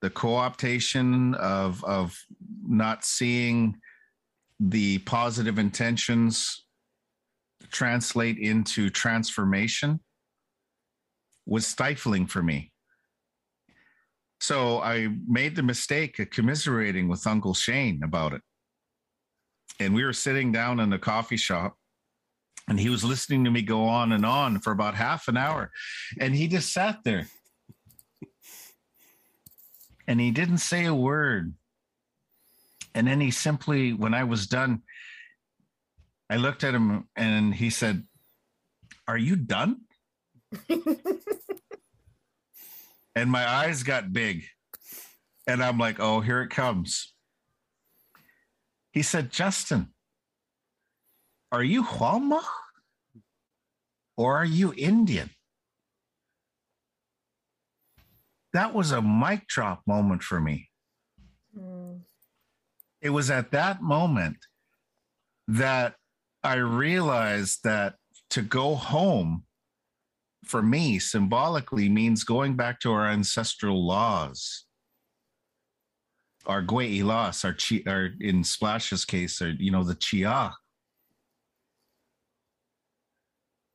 [0.00, 2.18] the co-optation of, of
[2.66, 3.76] not seeing
[4.58, 6.64] the positive intentions
[7.70, 10.00] translate into transformation
[11.46, 12.72] was stifling for me.
[14.40, 18.42] So I made the mistake of commiserating with Uncle Shane about it
[19.80, 21.76] and we were sitting down in a coffee shop
[22.68, 25.70] and he was listening to me go on and on for about half an hour
[26.20, 27.26] and he just sat there.
[30.06, 31.54] And he didn't say a word.
[32.94, 34.82] And then he simply when i was done
[36.30, 38.04] i looked at him and he said
[39.06, 39.82] are you done?
[43.16, 44.44] And my eyes got big.
[45.46, 47.12] And i'm like oh here it comes
[48.98, 49.94] he said, Justin,
[51.52, 52.42] are you Hualma
[54.16, 55.30] or are you Indian?
[58.52, 60.70] That was a mic drop moment for me.
[61.56, 62.00] Mm.
[63.00, 64.38] It was at that moment
[65.46, 65.94] that
[66.42, 67.94] I realized that
[68.30, 69.44] to go home
[70.44, 74.64] for me symbolically means going back to our ancestral laws
[76.46, 80.54] our Gwe Ilas, our chi, our in Splash's case, or you know the Chia.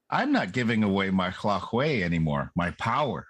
[0.09, 3.28] I'm not giving away my Hlahwe anymore, my power.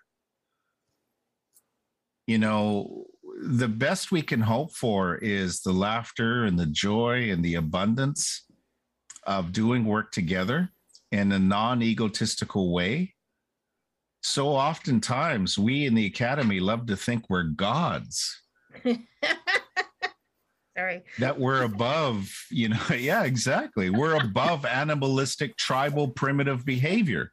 [2.27, 3.05] You know,
[3.41, 8.45] the best we can hope for is the laughter and the joy and the abundance
[9.25, 10.69] of doing work together
[11.11, 13.13] in a non egotistical way.
[14.21, 18.42] So oftentimes, we in the academy love to think we're gods
[20.77, 21.03] Sorry.
[21.19, 23.89] That we're above, you know, yeah, exactly.
[23.89, 27.31] We're above animalistic, tribal, primitive behavior.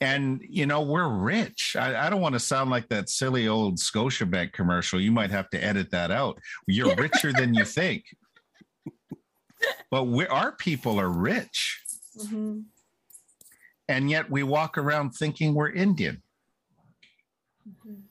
[0.00, 1.74] And, you know, we're rich.
[1.78, 5.00] I, I don't want to sound like that silly old Scotiabank commercial.
[5.00, 6.38] You might have to edit that out.
[6.66, 8.04] You're richer than you think.
[9.90, 11.82] But we, our people are rich.
[12.18, 12.60] Mm-hmm.
[13.88, 16.22] And yet we walk around thinking we're Indian.
[17.68, 18.05] Mm-hmm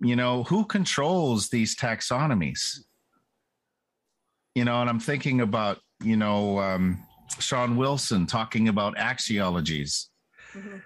[0.00, 2.80] you know who controls these taxonomies
[4.54, 7.02] you know and i'm thinking about you know um,
[7.38, 10.06] Shawn Wilson talking about axiologies
[10.52, 10.78] mm-hmm.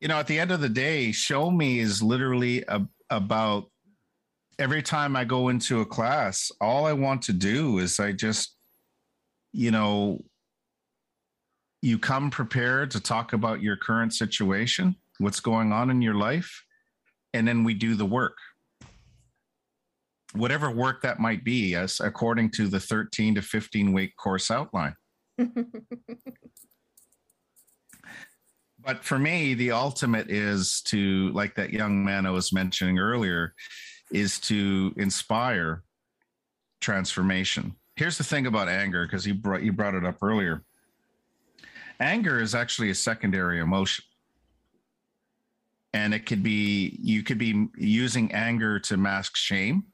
[0.00, 3.70] you know at the end of the day show me is literally a, about
[4.58, 8.56] every time I go into a class, all I want to do is I just,
[9.52, 10.24] you know,
[11.82, 16.64] you come prepared to talk about your current situation, what's going on in your life,
[17.36, 18.38] and then we do the work.
[20.32, 24.94] Whatever work that might be, as according to the 13 to 15 week course outline.
[28.82, 33.54] but for me, the ultimate is to, like that young man I was mentioning earlier,
[34.12, 35.82] is to inspire
[36.80, 37.74] transformation.
[37.96, 40.62] Here's the thing about anger, because you brought you brought it up earlier.
[41.98, 44.04] Anger is actually a secondary emotion.
[45.96, 49.84] And it could be you could be using anger to mask shame.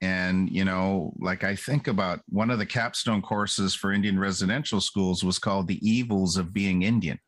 [0.00, 4.80] And you know, like I think about one of the capstone courses for Indian residential
[4.80, 7.18] schools was called The Evils of Being Indian.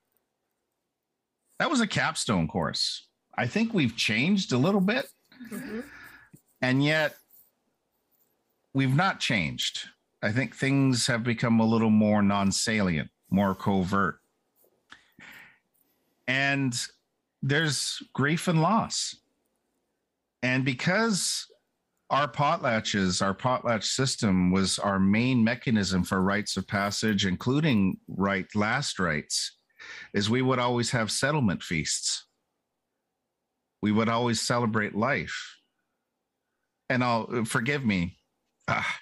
[1.59, 3.09] That was a capstone course.
[3.39, 5.07] I think we've changed a little bit
[5.51, 5.81] Mm-hmm.
[6.61, 7.15] And yet,
[8.75, 9.89] we've not changed.
[10.23, 14.19] I think things have become a little more non salient, more covert.
[16.29, 16.75] And
[17.43, 19.17] there's grief and loss.
[20.43, 21.47] And because
[22.11, 28.47] our potlatches, our potlatch system was our main mechanism for rites of passage, including right
[28.55, 29.57] last rites,
[30.15, 32.27] is we would always have settlement feasts
[33.83, 35.59] we would always celebrate life.
[36.89, 38.17] And I'll forgive me.
[38.69, 38.99] Ah.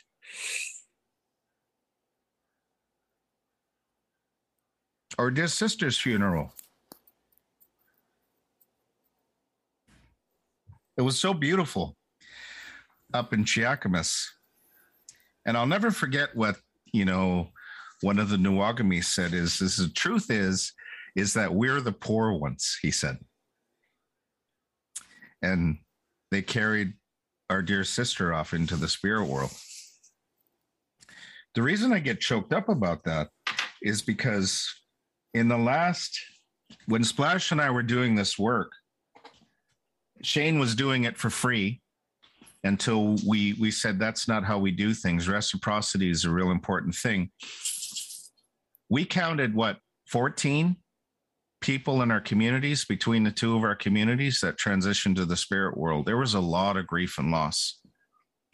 [5.18, 6.54] Or dear sister's funeral.
[11.00, 11.96] It was so beautiful
[13.12, 14.26] up in Cheakamus.
[15.44, 16.56] And I'll never forget what,
[16.92, 17.48] you know,
[18.02, 20.72] one of the Nuwagami said is, is the truth is,
[21.16, 23.18] is that we're the poor ones, he said
[25.42, 25.78] and
[26.30, 26.92] they carried
[27.48, 29.52] our dear sister off into the spirit world.
[31.54, 33.28] The reason I get choked up about that
[33.82, 34.68] is because
[35.34, 36.18] in the last,
[36.86, 38.70] when Splash and I were doing this work,
[40.22, 41.80] Shane was doing it for free
[42.64, 45.28] until we we said that's not how we do things.
[45.28, 47.30] Reciprocity is a real important thing.
[48.88, 50.76] We counted what 14
[51.60, 55.76] people in our communities, between the two of our communities that transitioned to the spirit
[55.76, 57.78] world, there was a lot of grief and loss.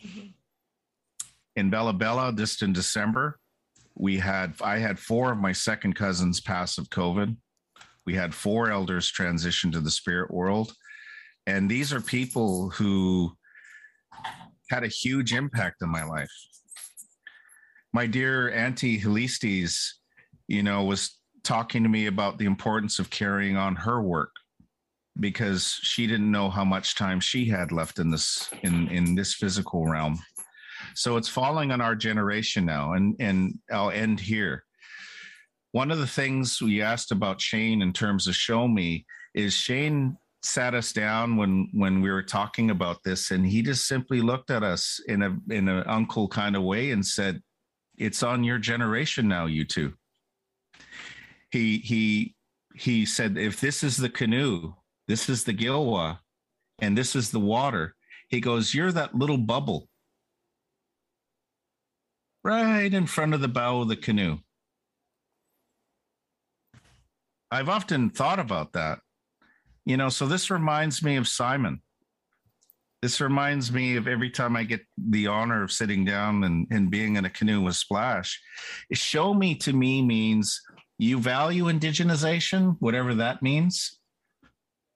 [0.05, 0.29] Mm-hmm.
[1.55, 3.39] In Bella Bella, just in December,
[3.95, 7.37] we had I had four of my second cousins pass of COVID.
[8.05, 10.75] We had four elders transition to the spirit world.
[11.47, 13.33] And these are people who
[14.71, 16.31] had a huge impact on my life.
[17.93, 19.89] My dear Auntie Helistes,
[20.49, 24.33] you know, was talking to me about the importance of carrying on her work
[25.21, 29.33] because she didn't know how much time she had left in this in in this
[29.35, 30.19] physical realm
[30.95, 34.65] so it's falling on our generation now and and i'll end here
[35.73, 40.17] one of the things we asked about shane in terms of show me is shane
[40.47, 44.51] sat us down when when we were talking about this and he just simply looked
[44.51, 47.43] at us in a in an uncle kind of way and said
[47.99, 49.93] it's on your generation now you two.
[51.51, 52.35] He he
[52.75, 54.75] he said if this is the canoe
[55.09, 56.19] this is the gilwa
[56.79, 57.95] and this is the water
[58.29, 59.89] he goes you're that little bubble
[62.45, 64.39] right in front of the bow of the canoe.
[67.51, 69.01] I've often thought about that
[69.87, 71.81] you know so this reminds me of simon
[73.03, 76.91] this reminds me of every time I get the honor of sitting down and, and
[76.91, 78.41] being in a canoe with Splash.
[78.93, 80.61] Show me to me means
[80.99, 84.01] you value indigenization, whatever that means.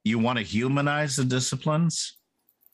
[0.02, 2.16] You want to humanize the disciplines.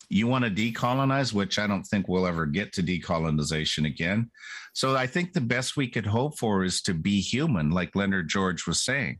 [0.08, 4.30] You want to decolonize, which I don't think we'll ever get to decolonization again.
[4.72, 8.28] So I think the best we could hope for is to be human, like Leonard
[8.28, 9.18] George was saying.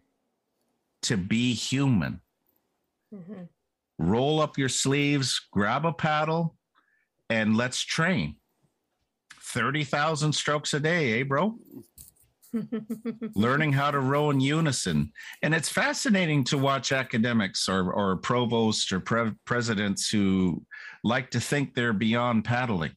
[1.02, 2.20] To be human.
[3.14, 3.44] Mm-hmm.
[3.98, 6.56] Roll up your sleeves, grab a paddle,
[7.30, 8.36] and let's train.
[9.40, 11.56] 30,000 strokes a day, eh, bro?
[13.34, 15.12] learning how to row in unison.
[15.42, 20.64] And it's fascinating to watch academics or, or provosts or pre- presidents who
[21.04, 22.92] like to think they're beyond paddling.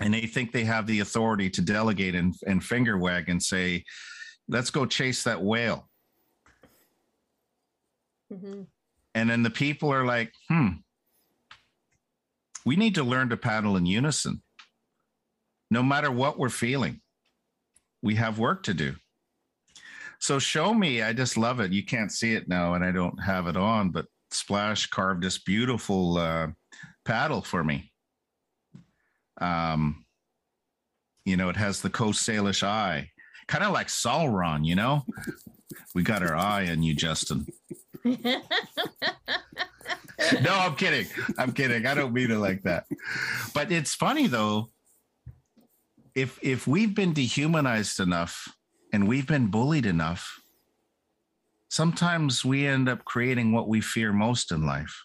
[0.00, 3.84] And they think they have the authority to delegate and, and finger wag and say,
[4.48, 5.88] let's go chase that whale.
[8.32, 8.62] Mm-hmm.
[9.14, 10.68] And then the people are like, hmm,
[12.64, 14.42] we need to learn to paddle in unison,
[15.70, 17.00] no matter what we're feeling
[18.02, 18.94] we have work to do.
[20.18, 21.02] So show me.
[21.02, 21.72] I just love it.
[21.72, 25.38] You can't see it now, and I don't have it on, but Splash carved this
[25.38, 26.48] beautiful uh,
[27.04, 27.92] paddle for me.
[29.40, 30.04] Um,
[31.24, 33.10] you know, it has the Coast Salish eye,
[33.48, 34.64] kind of like Sauron.
[34.64, 35.02] You know,
[35.94, 37.46] we got our eye on you, Justin.
[38.04, 38.42] no,
[40.50, 41.06] I'm kidding.
[41.38, 41.86] I'm kidding.
[41.86, 42.86] I don't mean it like that.
[43.54, 44.70] But it's funny though.
[46.14, 48.48] If if we've been dehumanized enough
[48.92, 50.40] and we've been bullied enough,
[51.68, 55.04] sometimes we end up creating what we fear most in life.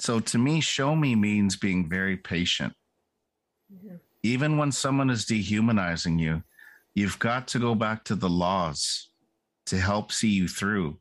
[0.00, 2.74] So to me, show me means being very patient.
[4.24, 6.42] Even when someone is dehumanizing you,
[6.94, 9.11] you've got to go back to the laws
[9.72, 10.98] to help see you through,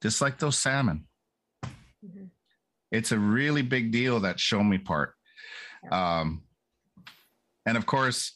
[0.00, 1.04] just like those salmon.
[1.64, 2.26] Mm-hmm.
[2.92, 5.14] It's a really big deal that show me part.
[5.90, 6.44] Um,
[7.66, 8.32] and of course,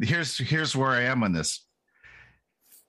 [0.00, 1.66] here's here's where I am on this.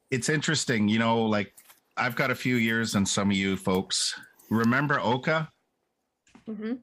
[0.10, 1.54] It's interesting, you know, like
[1.98, 4.18] I've got a few years on some of you folks.
[4.50, 5.50] Remember Oka?
[6.48, 6.76] Mm-hmm.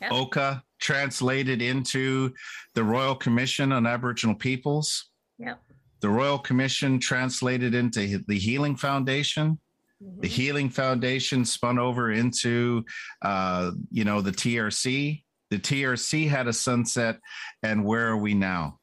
[0.00, 0.12] Yep.
[0.12, 2.32] Oka translated into
[2.74, 5.10] the Royal Commission on Aboriginal Peoples.
[5.38, 5.60] Yep.
[6.04, 9.58] The Royal Commission translated into the Healing Foundation.
[10.02, 10.20] Mm-hmm.
[10.20, 12.84] The Healing Foundation spun over into,
[13.22, 15.22] uh, you know, the TRC.
[15.48, 17.20] The TRC had a sunset,
[17.62, 18.80] and where are we now?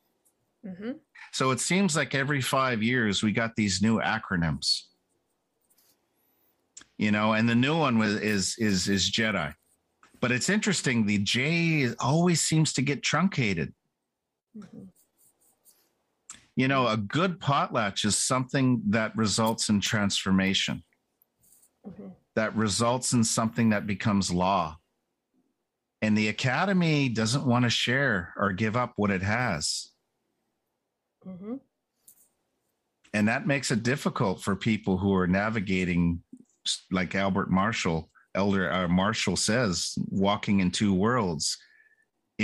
[0.66, 0.94] Mm-hmm.
[1.32, 4.86] So it seems like every five years we got these new acronyms.
[6.98, 9.54] You know, and the new one was, is is is Jedi.
[10.22, 11.06] But it's interesting.
[11.06, 13.76] The J always seems to get truncated.
[14.58, 14.86] Mm-hmm.
[16.62, 20.84] You know, a good potlatch is something that results in transformation,
[21.84, 22.09] mm-hmm.
[22.36, 24.78] that results in something that becomes law.
[26.03, 29.89] And the academy doesn't want to share or give up what it has.
[31.28, 31.55] Mm-hmm.
[33.16, 36.22] And that makes it difficult for people who are navigating,
[36.91, 41.57] like Albert Marshall, Elder uh, Marshall says, walking in two worlds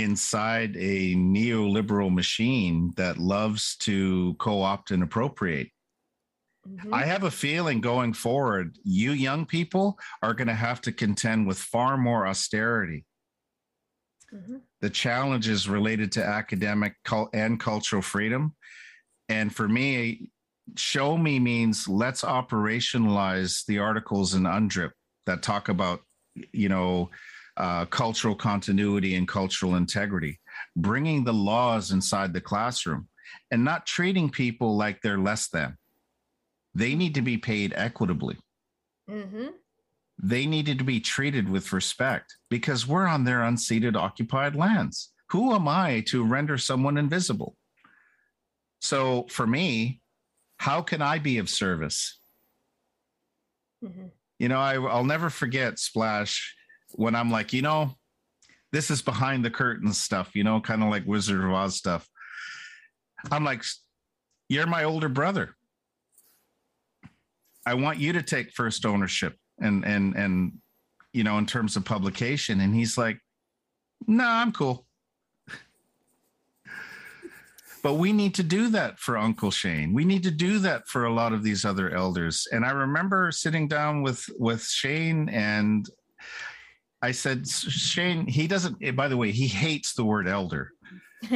[0.02, 5.70] inside a neoliberal machine that loves to co opt and appropriate.
[6.68, 6.92] Mm-hmm.
[6.92, 11.46] I have a feeling going forward, you young people are going to have to contend
[11.46, 13.04] with far more austerity.
[14.34, 14.56] Mm-hmm.
[14.80, 16.94] The challenges related to academic
[17.32, 18.54] and cultural freedom.
[19.28, 20.30] And for me,
[20.76, 24.90] show me means let's operationalize the articles in UNDRIP
[25.26, 26.00] that talk about,
[26.52, 27.10] you know,
[27.58, 30.38] uh, cultural continuity and cultural integrity,
[30.76, 33.08] bringing the laws inside the classroom
[33.50, 35.76] and not treating people like they're less than.
[36.74, 38.36] They need to be paid equitably.
[39.10, 39.48] Mm-hmm.
[40.22, 45.12] They needed to be treated with respect because we're on their unceded occupied lands.
[45.30, 47.56] Who am I to render someone invisible?
[48.80, 50.00] So for me,
[50.58, 52.18] how can I be of service?
[53.84, 54.06] Mm-hmm.
[54.38, 56.54] You know, I, I'll never forget Splash
[56.92, 57.94] when I'm like, you know,
[58.72, 62.08] this is behind the curtain stuff, you know, kind of like Wizard of Oz stuff.
[63.30, 63.62] I'm like,
[64.48, 65.56] you're my older brother.
[67.66, 70.52] I want you to take first ownership and and and
[71.12, 73.18] you know in terms of publication and he's like
[74.06, 74.86] no nah, i'm cool
[77.82, 81.04] but we need to do that for uncle shane we need to do that for
[81.04, 85.88] a lot of these other elders and i remember sitting down with with shane and
[87.00, 90.72] I said, Shane, he doesn't, eh, by the way, he hates the word elder,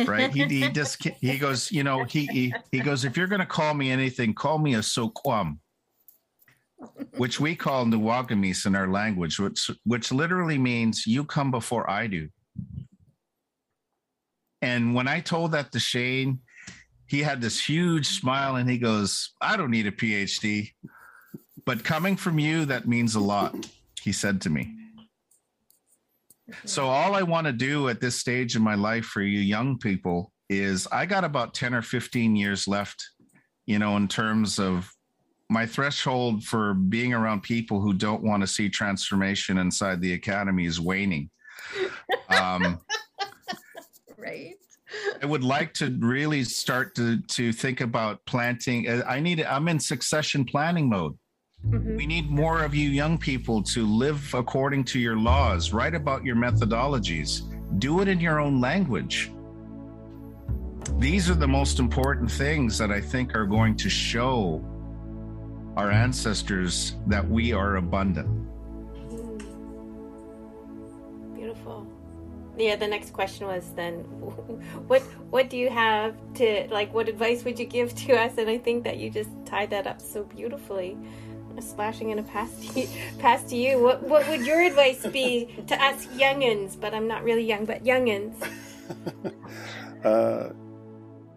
[0.06, 0.32] right?
[0.32, 3.46] he, he just, he goes, you know, he, he, he goes, if you're going to
[3.46, 5.58] call me anything, call me a soquam,
[7.16, 12.08] which we call Nuwagamis in our language, which, which literally means you come before I
[12.08, 12.28] do.
[14.62, 16.40] And when I told that to Shane,
[17.06, 20.72] he had this huge smile and he goes, I don't need a PhD,
[21.64, 23.54] but coming from you, that means a lot,
[24.00, 24.81] he said to me.
[26.64, 29.78] So all I want to do at this stage in my life for you young
[29.78, 33.02] people is I got about 10 or 15 years left,
[33.66, 34.92] you know, in terms of
[35.48, 40.64] my threshold for being around people who don't want to see transformation inside the academy
[40.66, 41.30] is waning.
[42.28, 42.80] Um,
[44.16, 44.54] right.
[45.22, 48.88] I would like to really start to to think about planting.
[49.06, 49.42] I need.
[49.42, 51.16] I'm in succession planning mode.
[51.68, 51.96] Mm-hmm.
[51.96, 56.24] We need more of you young people to live according to your laws, write about
[56.24, 57.42] your methodologies,
[57.78, 59.30] do it in your own language.
[60.98, 64.64] These are the most important things that I think are going to show
[65.76, 68.28] our ancestors that we are abundant.
[71.34, 71.86] Beautiful.
[72.58, 74.00] Yeah, the next question was then
[74.86, 78.50] what what do you have to like what advice would you give to us and
[78.50, 80.98] I think that you just tied that up so beautifully
[81.60, 82.88] splashing in a pass to you,
[83.18, 83.78] pass to you.
[83.78, 86.80] What what would your advice be to us youngins?
[86.80, 88.34] But I'm not really young, but youngins.
[90.04, 90.50] uh,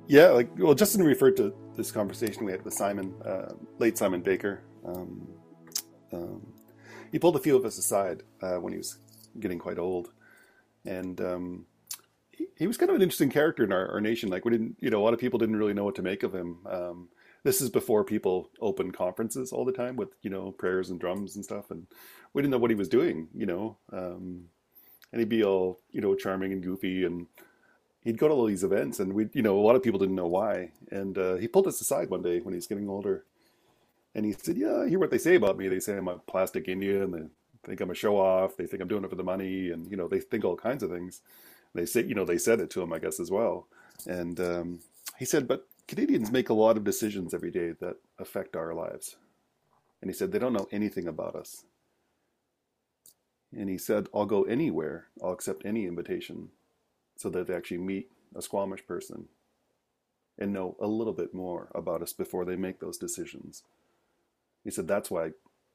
[0.07, 4.21] yeah, like well, Justin referred to this conversation we had with Simon, uh, late Simon
[4.21, 4.61] Baker.
[4.85, 5.27] Um,
[6.13, 6.53] um,
[7.11, 8.97] he pulled a few of us aside uh, when he was
[9.39, 10.11] getting quite old,
[10.85, 11.65] and um,
[12.31, 14.29] he, he, was kind of an interesting character in our, our, nation.
[14.29, 16.23] Like we didn't, you know, a lot of people didn't really know what to make
[16.23, 16.59] of him.
[17.45, 21.35] This is before people open conferences all the time with you know prayers and drums
[21.35, 21.85] and stuff, and
[22.33, 23.77] we didn't know what he was doing, you know.
[23.93, 24.45] Um,
[25.11, 27.27] and he'd be all you know charming and goofy and
[28.03, 30.15] he'd go to all these events, and we, you know, a lot of people didn't
[30.15, 30.71] know why.
[30.89, 33.25] And uh, he pulled us aside one day when he's getting older,
[34.15, 35.67] and he said, "Yeah, I hear what they say about me.
[35.67, 37.11] They say I'm a plastic Indian.
[37.11, 38.57] They think I'm a show off.
[38.57, 40.83] They think I'm doing it for the money, and you know, they think all kinds
[40.83, 41.21] of things.
[41.75, 43.67] They say, you know, they said it to him, I guess, as well.
[44.07, 44.79] And um,
[45.19, 49.17] he said, but Canadians make a lot of decisions every day that affect our lives.
[50.01, 51.63] And he said, they don't know anything about us.
[53.51, 55.07] And he said, I'll go anywhere.
[55.23, 56.49] I'll accept any invitation
[57.15, 59.25] so that they actually meet a Squamish person
[60.37, 63.63] and know a little bit more about us before they make those decisions.
[64.63, 65.31] He said that's why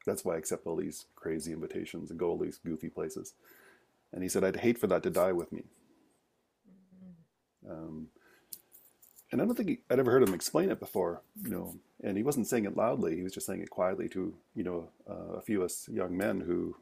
[0.06, 3.34] that's why I accept all these crazy invitations and go all these goofy places.
[4.12, 5.64] And he said I'd hate for that to die with me.
[7.68, 8.08] Um,
[9.32, 11.76] and I don't think he, I'd ever heard him explain it before, you know.
[12.02, 14.88] And he wasn't saying it loudly; he was just saying it quietly to, you know,
[15.08, 16.76] uh, a few of us young men who,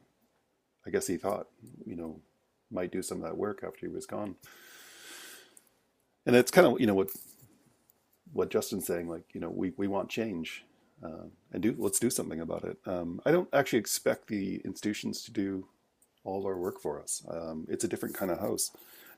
[0.85, 1.47] I guess he thought,
[1.85, 2.21] you know,
[2.71, 4.35] might do some of that work after he was gone.
[6.25, 7.09] And it's kind of you know what
[8.33, 10.65] what Justin's saying, like you know we we want change,
[11.03, 12.77] uh, and do let's do something about it.
[12.85, 15.67] Um, I don't actually expect the institutions to do
[16.23, 17.23] all our work for us.
[17.29, 18.71] Um, it's a different kind of house.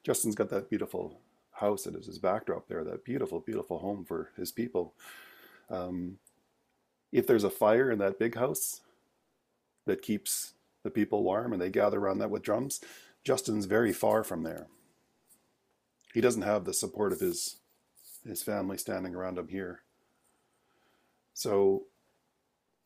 [0.03, 1.19] Justin's got that beautiful
[1.61, 4.93] house that is his backdrop there, that beautiful, beautiful home for his people.
[5.69, 6.17] Um,
[7.11, 8.81] if there's a fire in that big house
[9.85, 12.81] that keeps the people warm and they gather around that with drums,
[13.23, 14.67] Justin's very far from there.
[16.13, 17.57] He doesn't have the support of his
[18.27, 19.81] his family standing around him here.
[21.33, 21.85] So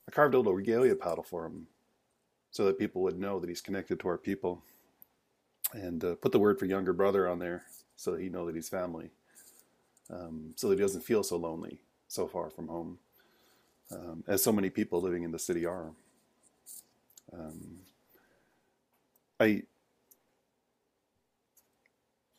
[0.08, 1.68] I carved a little regalia paddle for him
[2.52, 4.64] so that people would know that he's connected to our people.
[5.74, 7.64] And uh, put the word for younger brother on there
[7.96, 9.12] so that he know that he's family.
[10.10, 13.00] Um, so that he doesn't feel so lonely, so far from home,
[13.92, 15.92] um, as so many people living in the city are.
[17.34, 17.80] Um,
[19.40, 19.64] I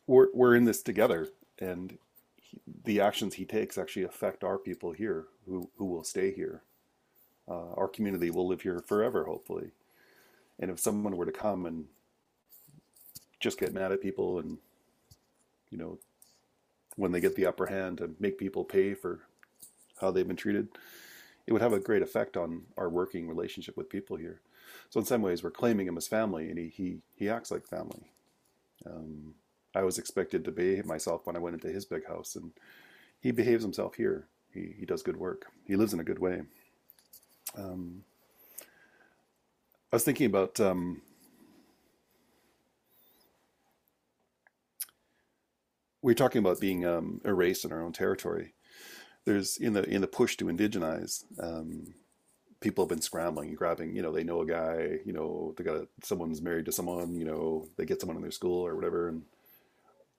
[0.07, 1.27] we're we're in this together,
[1.59, 1.97] and
[2.37, 6.63] he, the actions he takes actually affect our people here, who who will stay here.
[7.49, 9.71] Uh, our community will live here forever, hopefully.
[10.59, 11.85] And if someone were to come and
[13.39, 14.57] just get mad at people and
[15.69, 15.99] you know
[16.97, 19.21] when they get the upper hand and make people pay for
[20.01, 20.67] how they've been treated,
[21.45, 24.41] it would have a great effect on our working relationship with people here.
[24.89, 27.65] So in some ways, we're claiming him as family, and he he, he acts like
[27.65, 28.11] family.
[28.85, 29.35] Um,
[29.73, 32.51] I was expected to behave myself when I went into his big house, and
[33.19, 34.27] he behaves himself here.
[34.53, 35.45] He he does good work.
[35.65, 36.41] He lives in a good way.
[37.55, 38.03] Um,
[39.91, 41.01] I was thinking about um,
[46.07, 48.53] we are talking about being um, erased in our own territory.
[49.25, 51.25] There's in the in the push to indigenize.
[51.37, 51.95] Um,
[52.61, 53.93] people have been scrambling, and grabbing.
[53.93, 54.99] You know, they know a guy.
[55.03, 57.13] You know, they got a, someone's married to someone.
[57.13, 59.23] You know, they get someone in their school or whatever, and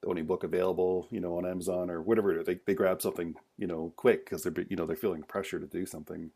[0.01, 2.43] the only book available, you know, on Amazon or whatever.
[2.43, 5.65] They they grab something, you know, quick because they're you know they're feeling pressure to
[5.65, 6.29] do something,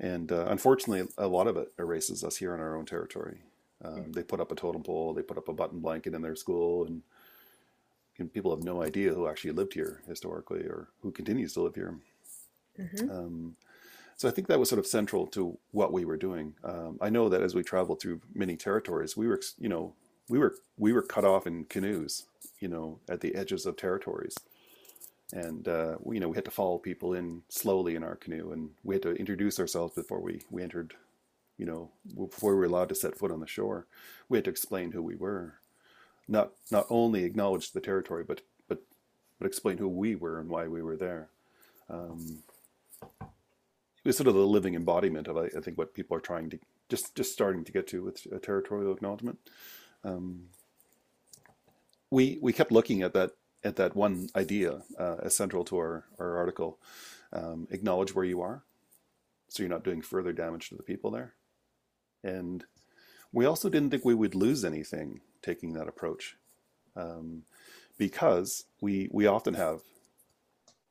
[0.00, 3.42] and uh, unfortunately, a lot of it erases us here in our own territory.
[3.84, 4.10] Um, mm-hmm.
[4.10, 6.84] They put up a totem pole, they put up a button blanket in their school,
[6.84, 7.02] and,
[8.18, 11.74] and, people have no idea who actually lived here historically or who continues to live
[11.74, 11.98] here.
[12.78, 13.10] Mm-hmm.
[13.10, 13.56] Um,
[14.16, 16.54] so I think that was sort of central to what we were doing.
[16.62, 19.94] Um, I know that as we traveled through many territories, we were, you know,
[20.28, 22.26] we were we were cut off in canoes,
[22.60, 24.36] you know, at the edges of territories,
[25.32, 28.52] and uh, we, you know we had to follow people in slowly in our canoe,
[28.52, 30.94] and we had to introduce ourselves before we we entered,
[31.58, 33.86] you know, before we were allowed to set foot on the shore.
[34.28, 35.54] We had to explain who we were,
[36.32, 38.82] not not only acknowledge the territory, but but
[39.38, 41.30] but explain who we were and why we were there.
[41.90, 42.42] Um,
[44.04, 46.50] it was sort of the living embodiment of I, I think what people are trying
[46.50, 49.38] to just just starting to get to with a territorial acknowledgement
[50.04, 50.46] um,
[52.10, 53.32] we we kept looking at that
[53.64, 56.78] at that one idea uh, as central to our our article.
[57.32, 58.62] Um, acknowledge where you are,
[59.48, 61.34] so you're not doing further damage to the people there.
[62.22, 62.64] And
[63.32, 66.36] we also didn't think we would lose anything taking that approach,
[66.96, 67.42] um,
[67.98, 69.80] because we we often have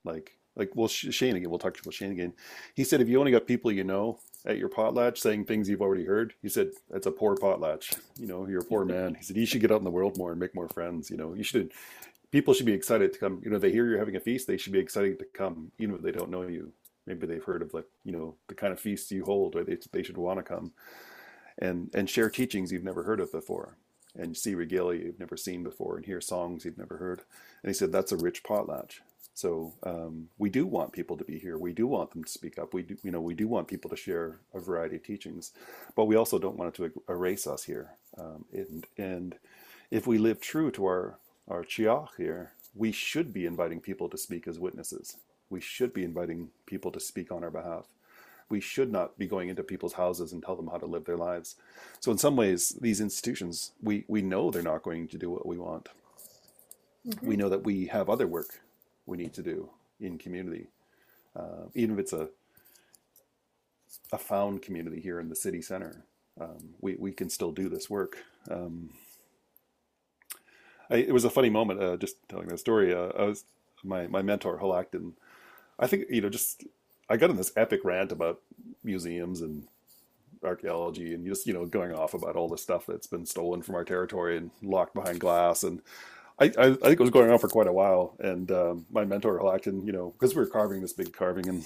[0.03, 1.49] like like well Shane again.
[1.49, 2.33] We'll talk about Shane again.
[2.75, 5.81] He said if you only got people you know at your potlatch saying things you've
[5.81, 6.33] already heard.
[6.41, 7.97] He said, "That's a poor potlatch.
[8.17, 10.17] You know, you're a poor man." He said, "You should get out in the world
[10.17, 11.09] more and make more friends.
[11.09, 11.71] You know, you should.
[12.31, 13.41] People should be excited to come.
[13.43, 14.47] You know, they hear you're having a feast.
[14.47, 16.71] They should be excited to come, even if they don't know you.
[17.05, 19.77] Maybe they've heard of like you know the kind of feasts you hold, or they
[19.91, 20.71] they should want to come,
[21.57, 23.77] and and share teachings you've never heard of before."
[24.13, 27.21] And see regalia you've never seen before, and hear songs you've never heard.
[27.63, 28.99] And he said that's a rich potlatch.
[29.33, 31.57] So um, we do want people to be here.
[31.57, 32.73] We do want them to speak up.
[32.73, 35.51] We do, you know, we do want people to share a variety of teachings,
[35.95, 37.91] but we also don't want it to erase us here.
[38.17, 39.35] Um, and and
[39.89, 41.17] if we live true to our
[41.47, 45.17] our chiach here, we should be inviting people to speak as witnesses.
[45.49, 47.85] We should be inviting people to speak on our behalf.
[48.51, 51.17] We should not be going into people's houses and tell them how to live their
[51.17, 51.55] lives.
[51.99, 55.45] So in some ways, these institutions, we we know they're not going to do what
[55.45, 55.89] we want.
[57.07, 57.27] Mm-hmm.
[57.27, 58.61] We know that we have other work
[59.05, 59.69] we need to do
[59.99, 60.67] in community,
[61.35, 62.29] uh, even if it's a
[64.11, 66.03] a found community here in the city center.
[66.39, 68.17] Um, we we can still do this work.
[68.49, 68.91] Um,
[70.89, 71.81] I, it was a funny moment.
[71.81, 72.93] Uh, just telling that story.
[72.93, 73.45] Uh, I was
[73.83, 75.13] my my mentor Xwalacktun.
[75.79, 76.63] I think you know just
[77.11, 78.39] I got in this epic rant about
[78.83, 79.67] museums and
[80.43, 83.75] archaeology and just you know going off about all the stuff that's been stolen from
[83.75, 85.81] our territory and locked behind glass and
[86.39, 88.15] I, I, I, think it was going on for quite a while.
[88.19, 91.63] And um, my mentor, Xwalacktun, you know, because we were carving this big carving, and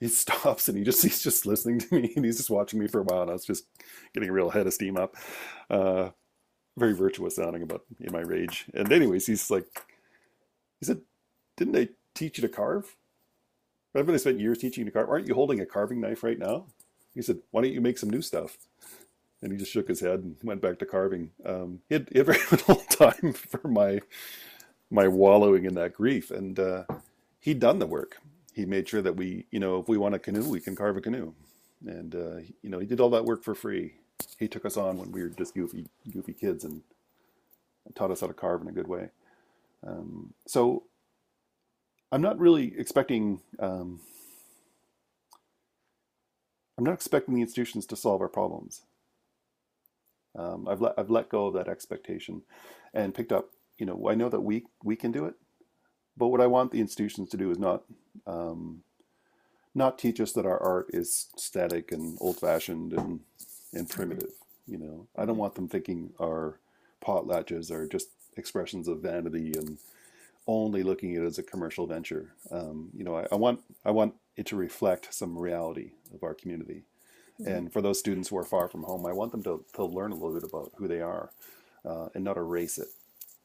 [0.00, 2.86] he stops and he just he's just listening to me and he's just watching me
[2.86, 3.22] for a while.
[3.22, 3.66] And I was just
[4.14, 5.14] getting a real head of steam up,
[5.68, 6.10] uh,
[6.78, 8.64] very virtuous sounding about in my rage.
[8.72, 9.66] And anyways, he's like,
[10.80, 11.02] he said,
[11.58, 12.96] "Didn't they teach you to carve?
[13.98, 15.08] Haven't they spent years teaching to carve?
[15.08, 16.66] Aren't you holding a carving knife right now?"
[17.14, 18.58] He said, "Why don't you make some new stuff?"
[19.42, 21.30] and he just shook his head and went back to carving.
[21.44, 24.00] Um, he, had, had very little time for my
[24.90, 26.84] my wallowing in that grief, and uh,
[27.40, 28.16] he'd done the work.
[28.54, 30.96] He made sure that we, you know, if we want a canoe, we can carve
[30.96, 31.34] a canoe,
[31.86, 33.94] and uh, you know, he did all that work for free.
[34.38, 36.82] He took us on when we were just goofy, goofy kids, and
[37.94, 39.10] taught us how to carve in a good way.
[39.86, 40.84] Um, so,
[42.12, 43.40] I'm not really expecting.
[43.58, 44.00] Um,
[46.78, 48.82] I'm not expecting the institutions to solve our problems.
[50.36, 52.42] Um, I've let I've let go of that expectation,
[52.94, 53.50] and picked up.
[53.78, 55.34] You know, I know that we we can do it,
[56.16, 57.84] but what I want the institutions to do is not
[58.26, 58.82] um,
[59.74, 63.20] not teach us that our art is static and old fashioned and
[63.74, 64.32] and primitive.
[64.66, 66.60] You know, I don't want them thinking our
[67.04, 69.78] potlatches are just expressions of vanity and
[70.48, 72.32] only looking at it as a commercial venture.
[72.50, 76.34] Um, you know, I, I, want I want it to reflect some reality of our
[76.34, 76.84] community.
[77.40, 77.52] Mm-hmm.
[77.52, 80.10] And for those students who are far from home, I want them to, to learn
[80.10, 81.30] a little bit about who they are
[81.84, 82.88] uh, and not erase it.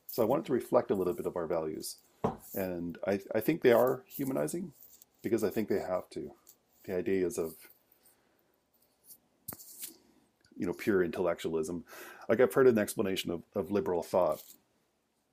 [0.07, 1.97] So I want it to reflect a little bit of our values.
[2.55, 4.71] And I, I think they are humanizing
[5.21, 6.31] because I think they have to.
[6.85, 7.55] The ideas of
[10.57, 11.84] you know pure intellectualism.
[12.30, 14.41] Like I've heard an explanation of, of liberal thought.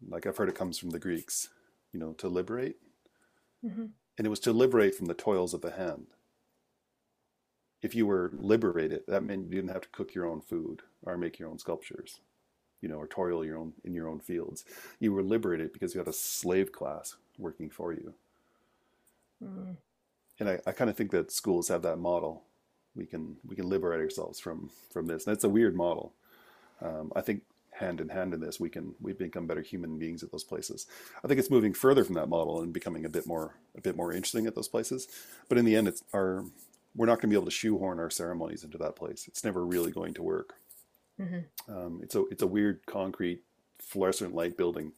[0.08, 1.48] Like I've heard it comes from the Greeks,
[1.92, 2.76] you know, to liberate.
[3.64, 3.86] Mm-hmm.
[4.18, 6.06] And it was to liberate from the toils of the hand
[7.82, 11.16] if you were liberated, that meant you didn't have to cook your own food or
[11.16, 12.20] make your own sculptures,
[12.80, 14.64] you know, or toil your own in your own fields.
[14.98, 18.14] You were liberated because you had a slave class working for you.
[19.42, 19.76] Mm.
[20.38, 22.42] And I, I kind of think that schools have that model.
[22.94, 25.26] We can we can liberate ourselves from from this.
[25.26, 26.12] And it's a weird model.
[26.82, 27.42] Um, I think
[27.80, 30.86] hand in hand in this, we can we become better human beings at those places.
[31.24, 33.96] I think it's moving further from that model and becoming a bit more a bit
[33.96, 35.08] more interesting at those places.
[35.48, 36.44] But in the end, it's our
[36.94, 39.26] we're not going to be able to shoehorn our ceremonies into that place.
[39.28, 40.54] It's never really going to work.
[41.20, 41.72] Mm-hmm.
[41.72, 43.42] Um, it's a it's a weird concrete
[43.78, 44.92] fluorescent light building.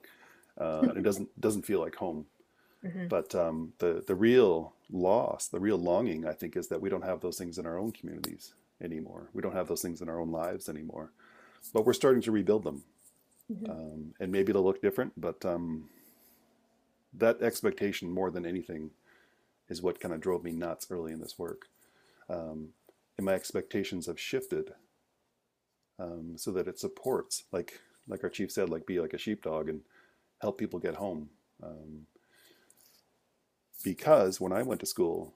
[0.58, 2.26] Uh, it doesn't doesn't feel like home.
[2.84, 3.08] Mm-hmm.
[3.08, 7.04] But um, the the real loss, the real longing, I think, is that we don't
[7.04, 9.28] have those things in our own communities anymore.
[9.32, 11.12] We don't have those things in our own lives anymore.
[11.72, 12.82] But we're starting to rebuild them,
[13.50, 13.70] mm-hmm.
[13.70, 15.12] um, and maybe it'll look different.
[15.16, 15.88] But um,
[17.14, 18.90] that expectation, more than anything,
[19.68, 21.66] is what kind of drove me nuts early in this work
[22.32, 22.68] um,
[23.16, 24.72] and my expectations have shifted
[25.98, 29.68] um, so that it supports, like like our chief said, like be like a sheepdog
[29.68, 29.82] and
[30.40, 31.28] help people get home.
[31.62, 32.06] Um,
[33.84, 35.34] because when I went to school,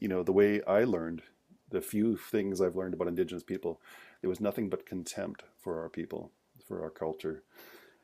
[0.00, 1.22] you know, the way I learned,
[1.70, 3.80] the few things I've learned about Indigenous people,
[4.26, 6.32] there was nothing but contempt for our people,
[6.66, 7.44] for our culture,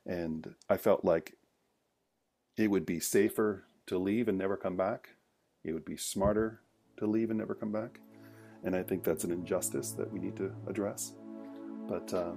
[0.06, 1.34] and I felt like
[2.56, 5.16] it would be safer to leave and never come back.
[5.64, 6.60] It would be smarter
[6.98, 7.98] to leave and never come back.
[8.62, 11.14] And I think that's an injustice that we need to address.
[11.88, 12.34] But uh,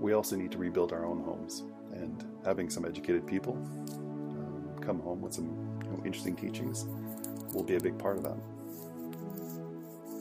[0.00, 1.62] we also need to rebuild our own homes.
[1.92, 6.86] And having some educated people um, come home with some you know, interesting teachings
[7.54, 8.38] will be a big part of that.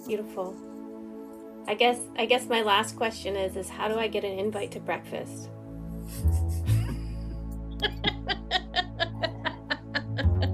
[0.06, 0.69] Beautiful.
[1.70, 4.72] I guess I guess my last question is is how do I get an invite
[4.72, 5.50] to breakfast?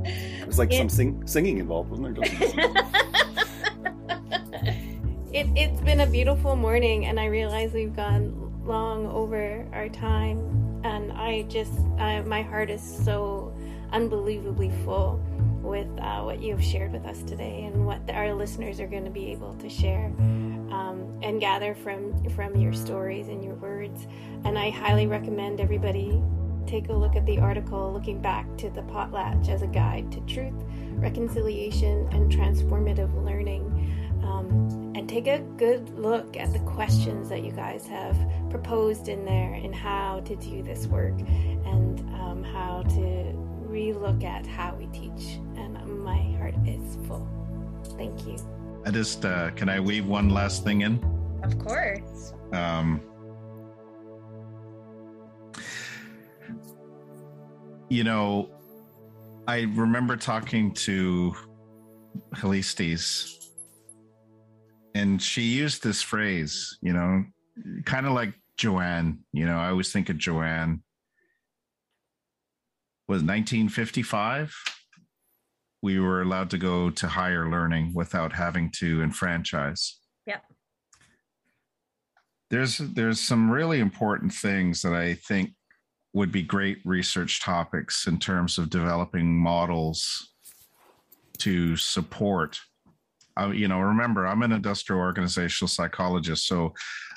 [0.06, 2.26] It was like some sing- singing involved, wasn't there?
[5.34, 10.82] it, it's been a beautiful morning, and I realize we've gone long over our time,
[10.84, 13.56] and I just I, my heart is so
[13.94, 15.24] unbelievably full
[15.62, 19.12] with uh, what you've shared with us today and what our listeners are going to
[19.12, 20.12] be able to share
[20.76, 24.08] um, and gather from from your stories and your words.
[24.44, 26.22] And I highly recommend everybody
[26.68, 30.20] take a look at the article looking back to the potlatch as a guide to
[30.22, 30.54] truth,
[30.94, 33.64] reconciliation, and transformative learning.
[34.24, 38.18] Um, and take a good look at the questions that you guys have
[38.50, 43.34] proposed in there and how to do this work and um, how to
[43.68, 45.36] relook at how we teach.
[45.58, 47.28] And my heart is full.
[47.98, 48.65] Thank you.
[48.86, 51.04] I just uh, can I weave one last thing in?
[51.44, 52.34] Of course.
[52.54, 53.02] Um,
[57.90, 58.50] you know,
[59.48, 61.36] I remember talking to
[62.36, 63.50] Helistes,
[64.94, 67.26] and she used this phrase, you know,
[67.86, 69.20] kind of like Joanne.
[69.34, 70.84] You know, I always think of Joanne.
[73.08, 74.56] Was 1955?
[75.86, 80.00] We were allowed to go to higher learning without having to enfranchise.
[80.26, 80.42] Yep.
[82.50, 85.52] There's there's some really important things that I think
[86.16, 90.34] would be great research topics in terms of developing models
[91.38, 92.58] to support
[93.40, 96.74] uh, you know remember i'm an industrial organizational psychologist so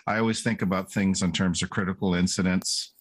[0.09, 2.95] i always think about things in terms of critical incidents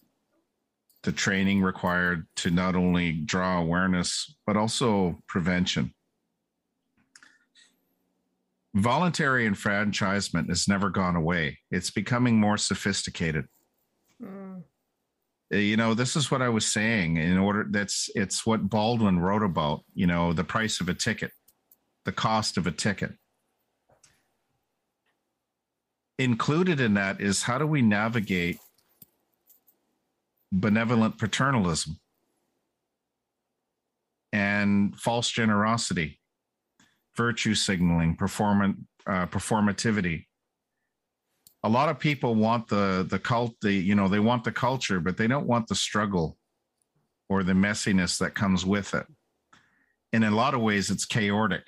[1.02, 5.94] the training required to not only draw awareness but also prevention.
[8.74, 11.58] Voluntary enfranchisement has never gone away.
[11.70, 13.46] It's becoming more sophisticated.
[14.22, 14.64] Mm.
[15.52, 17.18] you know this is what i was saying.
[17.18, 21.30] In order that's it's what baldwin wrote about you know the price of a ticket
[22.08, 23.12] the cost of a ticket.
[26.18, 28.58] Included in that is how do we navigate
[30.52, 31.98] benevolent paternalism
[34.32, 36.18] and false generosity
[37.16, 38.76] virtue signaling performant
[39.06, 40.26] uh, performativity.
[41.64, 45.00] A lot of people want the the cult the you know they want the culture
[45.00, 46.36] but they don't want the struggle
[47.28, 49.06] or the messiness that comes with it.
[50.12, 51.66] And in a lot of ways it's chaotic.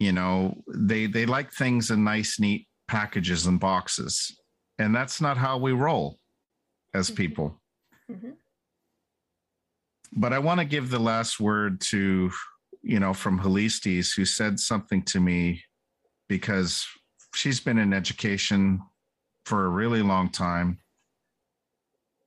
[0.00, 4.38] You know they they like things in nice neat packages and boxes
[4.78, 6.18] and that's not how we roll
[6.94, 7.60] as people
[8.10, 8.34] Mhm.
[10.12, 12.30] but i want to give the last word to
[12.82, 15.62] you know from helistes who said something to me
[16.28, 16.86] because
[17.34, 18.80] she's been in education
[19.44, 20.78] for a really long time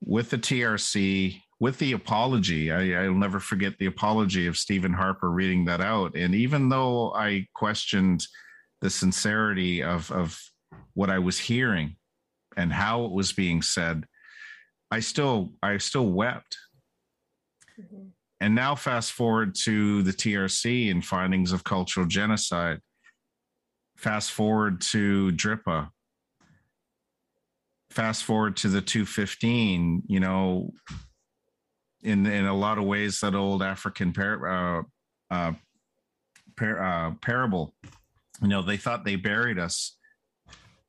[0.04, 2.72] with the TRC, with the apology.
[2.72, 6.16] I, I'll never forget the apology of Stephen Harper reading that out.
[6.16, 8.26] And even though I questioned
[8.82, 10.42] the sincerity of, of
[10.96, 11.98] what I was hearing
[12.58, 14.06] and how it was being said,
[14.90, 16.58] I still I still wept.
[17.80, 18.12] Mhm.
[18.40, 22.82] And now fast forward to the TRC and findings of cultural genocide
[24.02, 25.90] fast forward to DRIPA.
[27.92, 30.72] Fast forward to the 215, you know,
[32.02, 34.84] in in a lot of ways, that old African par- uh,
[35.30, 35.54] uh,
[36.58, 37.76] par- uh, parable,
[38.42, 39.98] you know, they thought they buried us,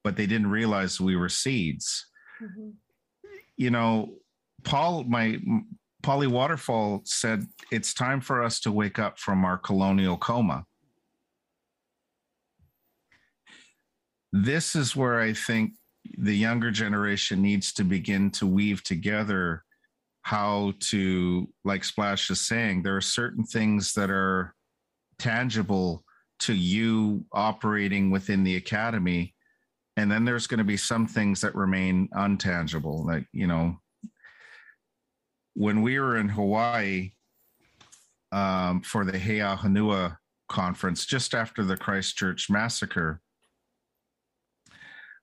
[0.05, 2.07] but they didn't realize we were seeds.
[2.41, 2.75] Mhm.
[3.57, 4.19] You know,
[4.65, 5.41] Paul, my
[6.03, 10.67] Polly Waterfall said, it's time for us to wake up from our colonial coma.
[14.33, 15.75] this is where I think
[16.19, 19.65] the younger generation needs to begin to weave together
[20.23, 24.55] how to, like Splash is saying, there are certain things that are
[25.19, 26.05] tangible
[26.41, 29.35] to you operating within the academy.
[29.97, 33.05] And then there's going to be some things that remain untangible.
[33.05, 33.77] Like, you know,
[35.55, 37.13] when we were in Hawaii
[38.33, 40.17] um, for the He'a Hanua
[40.49, 43.21] conference, just after the Christchurch massacre,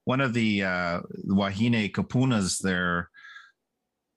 [0.06, 3.10] one of the uh, Wahine Kapunas there,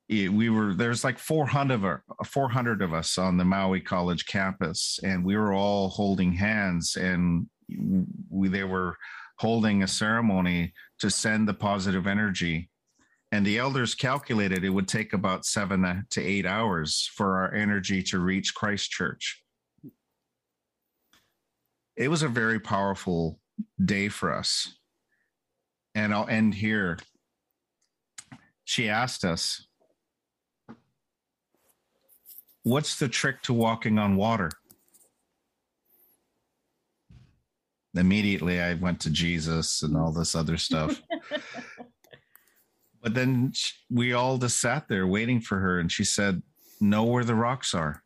[0.08, 5.00] we were there's like 400 of, our- 400 of us on the Maui College campus,
[5.02, 7.46] and we were all holding hands, and
[8.30, 8.96] we, they were
[9.43, 12.70] holding a ceremony to send the positive energy.
[13.31, 18.02] And the elders calculated it would take about seven to eight hours for our energy
[18.05, 19.43] to reach Christchurch
[21.97, 23.39] it was a very powerful
[23.82, 24.77] day for us.
[25.94, 26.98] And I'll end here.
[28.64, 29.66] She asked us,
[32.64, 34.51] What's the trick to walking on water?
[37.94, 41.01] Immediately, I went to Jesus and all this other stuff.
[43.02, 43.52] but then
[43.90, 46.43] we all just sat there waiting for her, and she said,
[46.81, 48.02] Know where the rocks are.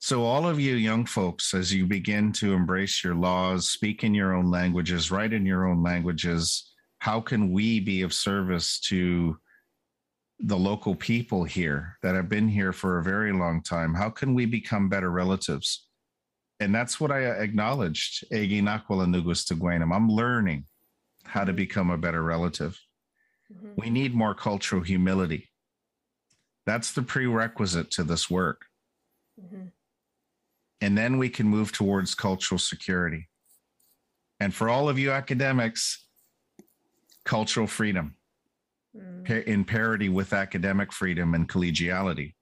[0.00, 4.14] So, all of you young folks, as you begin to embrace your laws, speak in
[4.14, 9.36] your own languages, write in your own languages, how can we be of service to
[10.40, 13.92] the local people here that have been here for a very long time?
[13.92, 15.87] How can we become better relatives?
[16.60, 18.24] And that's what I acknowledged.
[18.32, 19.94] Egi Nakwala Nugus Teguenum.
[19.94, 20.64] I'm learning
[21.24, 22.78] how to become a better relative.
[23.52, 23.74] Mhm.
[23.76, 25.50] We need more cultural humility.
[26.66, 28.66] That's the prerequisite to this work.
[29.40, 29.72] Mhm.
[30.80, 33.28] and then we can move towards cultural security.
[34.38, 36.06] And for all of you academics,
[37.24, 38.16] cultural freedom
[38.96, 39.24] Mm.
[39.26, 42.34] pa- in parity with academic freedom and collegiality,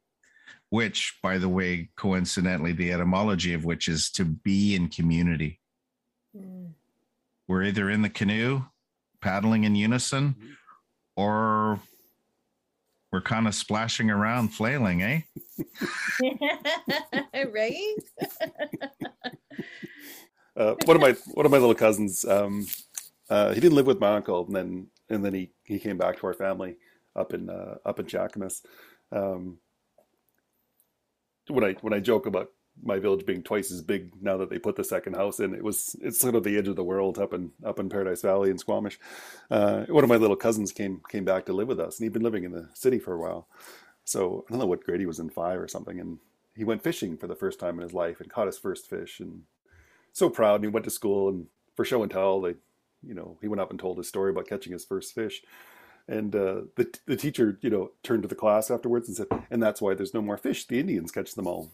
[0.71, 5.61] which, by the way, coincidentally, the etymology of which is to be in community.
[6.37, 6.73] Mm.
[7.49, 8.65] We're either in the canoe,
[9.21, 10.35] paddling in unison,
[11.17, 11.79] or
[13.13, 15.21] we're kind of splashing around, flailing, eh?
[17.53, 17.95] right?
[20.57, 22.67] Uh, one of my one of my little cousins, um,
[23.29, 26.19] uh, he didn't live with my uncle, and then and then he, he came back
[26.19, 26.77] to our family
[27.15, 28.63] up in uh, up in Cheakamus.
[29.13, 29.59] Um,
[31.49, 32.51] when I when I joke about
[32.83, 35.65] my village being twice as big now that they put the second house in, it
[35.65, 38.51] was it's sort of the edge of the world up in up in Paradise Valley
[38.51, 38.99] in Squamish.
[39.51, 42.13] Uh, one of my little cousins came came back to live with us, and he'd
[42.13, 43.49] been living in the city for a while.
[44.05, 46.19] So I don't know what grade he was in, five or something, and
[46.55, 49.21] he went fishing for the first time in his life and caught his first fish
[49.21, 49.43] and
[50.13, 50.57] so proud.
[50.57, 52.55] And he went to school and for show and tell, they,
[53.03, 55.43] you know, he went up and told his story about catching his first fish.
[56.09, 59.63] And uh, the the teacher, you know, turned to the class afterwards and said, "And
[59.63, 60.67] that's why there's no more fish.
[60.67, 61.71] The Indians catch them all."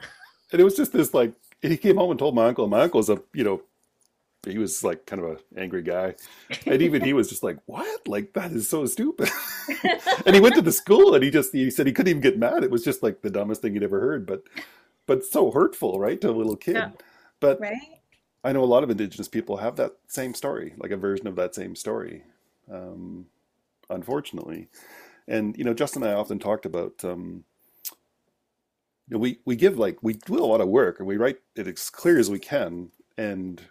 [0.50, 2.64] And it was just this like he came home and told my uncle.
[2.64, 3.60] And my uncle's a you know,
[4.46, 6.14] he was like kind of a angry guy,
[6.64, 8.06] and even he was just like, "What?
[8.08, 9.28] Like that is so stupid."
[10.24, 12.38] and he went to the school and he just he said he couldn't even get
[12.38, 12.64] mad.
[12.64, 14.44] It was just like the dumbest thing he'd ever heard, but
[15.06, 16.76] but so hurtful, right, to a little kid.
[16.76, 16.90] Yeah.
[17.40, 17.76] But right?
[18.44, 21.36] I know a lot of Indigenous people have that same story, like a version of
[21.36, 22.22] that same story,
[22.72, 23.26] um,
[23.90, 24.68] unfortunately.
[25.28, 27.04] And you know, Justin and I often talked about.
[27.04, 27.44] Um,
[29.08, 31.38] you know, we we give like we do a lot of work and we write
[31.56, 33.62] it as clear as we can, and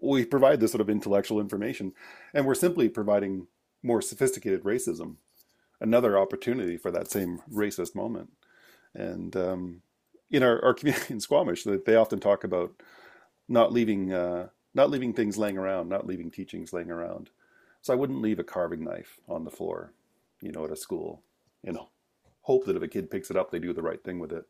[0.00, 1.92] we provide this sort of intellectual information,
[2.34, 3.46] and we're simply providing
[3.82, 5.16] more sophisticated racism,
[5.80, 8.30] another opportunity for that same racist moment.
[8.94, 9.82] And um,
[10.30, 12.72] in our, our community in Squamish, they often talk about
[13.48, 17.30] not leaving uh, not leaving things laying around, not leaving teachings laying around.
[17.88, 19.94] So I wouldn't leave a carving knife on the floor,
[20.42, 21.22] you know, at a school.
[21.62, 21.88] You know,
[22.42, 24.44] hope that if a kid picks it up, they do the right thing with it.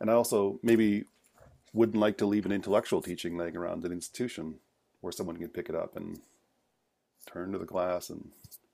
[0.00, 1.04] And I also maybe
[1.72, 4.56] wouldn't like to leave an intellectual teaching laying around an institution
[5.00, 6.18] where someone can pick it up and
[7.24, 8.32] turn to the class and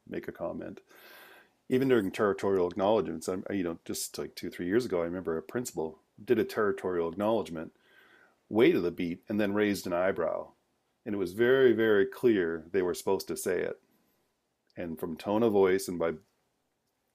[0.09, 0.81] make a comment.
[1.69, 5.37] Even during territorial acknowledgements, I'm, you know, just like two, three years ago, I remember
[5.37, 7.73] a principal did a territorial acknowledgement,
[8.49, 10.53] waited a beat, and then raised an eyebrow.
[11.05, 13.82] And it was very, very clear they were supposed to say it.
[14.77, 16.13] And from tone of voice and by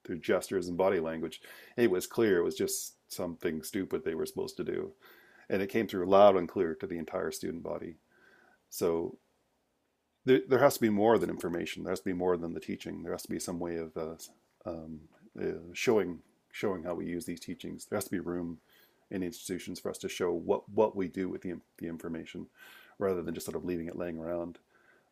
[0.06, 1.42] through gestures and body language,
[1.76, 4.92] it was clear it was just something stupid they were supposed to do.
[5.50, 7.98] And it came through loud and clear to the entire student body.
[8.70, 9.18] So
[10.26, 11.84] there, there has to be more than information.
[11.84, 13.04] There has to be more than the teaching.
[13.04, 14.16] There has to be some way of uh,
[14.66, 15.00] um,
[15.40, 16.20] uh, showing
[16.52, 17.86] showing how we use these teachings.
[17.86, 18.58] There has to be room
[19.12, 22.48] in institutions for us to show what, what we do with the, the information
[23.00, 24.58] rather than just sort of leaving it laying around.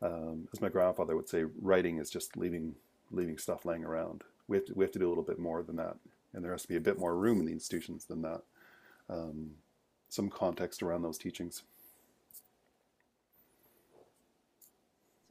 [0.06, 2.76] Um, as my grandfather would say, writing is just leaving
[3.12, 4.24] leaving stuff laying around.
[4.48, 5.96] We have to we have to do a little bit more than that,
[6.34, 8.42] and there has to be a bit more room in the institutions than that.
[9.10, 9.52] Um,
[10.10, 11.64] some context around those teachings.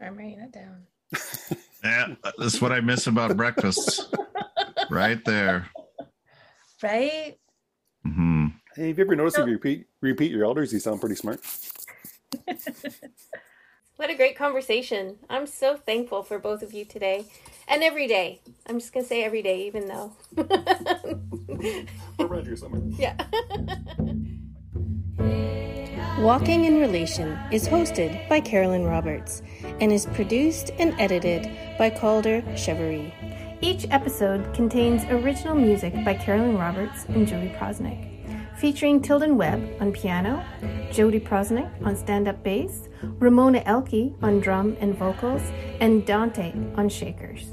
[0.00, 0.86] I'm writing it down.
[1.84, 4.08] Yeah, that's what I miss about breakfasts.
[4.90, 5.68] right there.
[6.82, 7.36] Right?
[8.02, 11.00] hmm Hey, have you ever noticed So- if you repeat repeat your elders, you sound
[11.00, 11.40] pretty smart?
[13.96, 15.18] What a great conversation.
[15.30, 17.26] I'm so thankful for both of you today
[17.68, 18.40] and every day.
[18.66, 20.12] I'm just going to say every day, even though.
[22.18, 22.82] Around here somewhere.
[22.98, 23.16] yeah.
[26.20, 29.42] Walking in Relation is hosted by Carolyn Roberts
[29.80, 31.48] and is produced and edited
[31.78, 33.12] by Calder Cheverie.
[33.60, 38.13] Each episode contains original music by Carolyn Roberts and Julie Proznick.
[38.56, 40.44] Featuring Tilden Webb on piano,
[40.92, 45.42] Jodi Proznick on stand up bass, Ramona Elke on drum and vocals,
[45.80, 47.46] and Dante on shakers.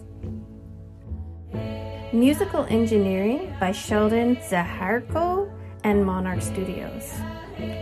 [2.13, 5.51] Musical engineering by Sheldon Zaharko
[5.83, 7.11] and Monarch Studios.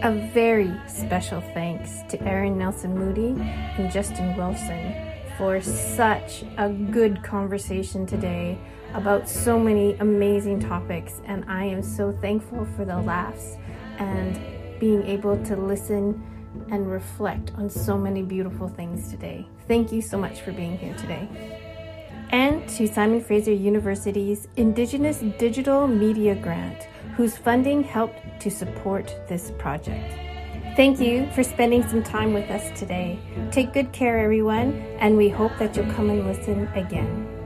[0.02, 4.96] A very special thanks to Aaron Nelson Moody and Justin Wilson
[5.38, 8.58] for such a good conversation today
[8.94, 11.22] about so many amazing topics.
[11.26, 13.58] And I am so thankful for the laughs
[13.98, 14.40] and
[14.80, 16.24] being able to listen
[16.72, 19.48] and reflect on so many beautiful things today.
[19.68, 21.28] Thank you so much for being here today.
[22.32, 26.84] And to Simon Fraser University's Indigenous Digital Media Grant,
[27.16, 30.14] whose funding helped to support this project.
[30.76, 33.20] Thank you for spending some time with us today.
[33.52, 37.39] Take good care, everyone, and we hope that you'll come and listen again.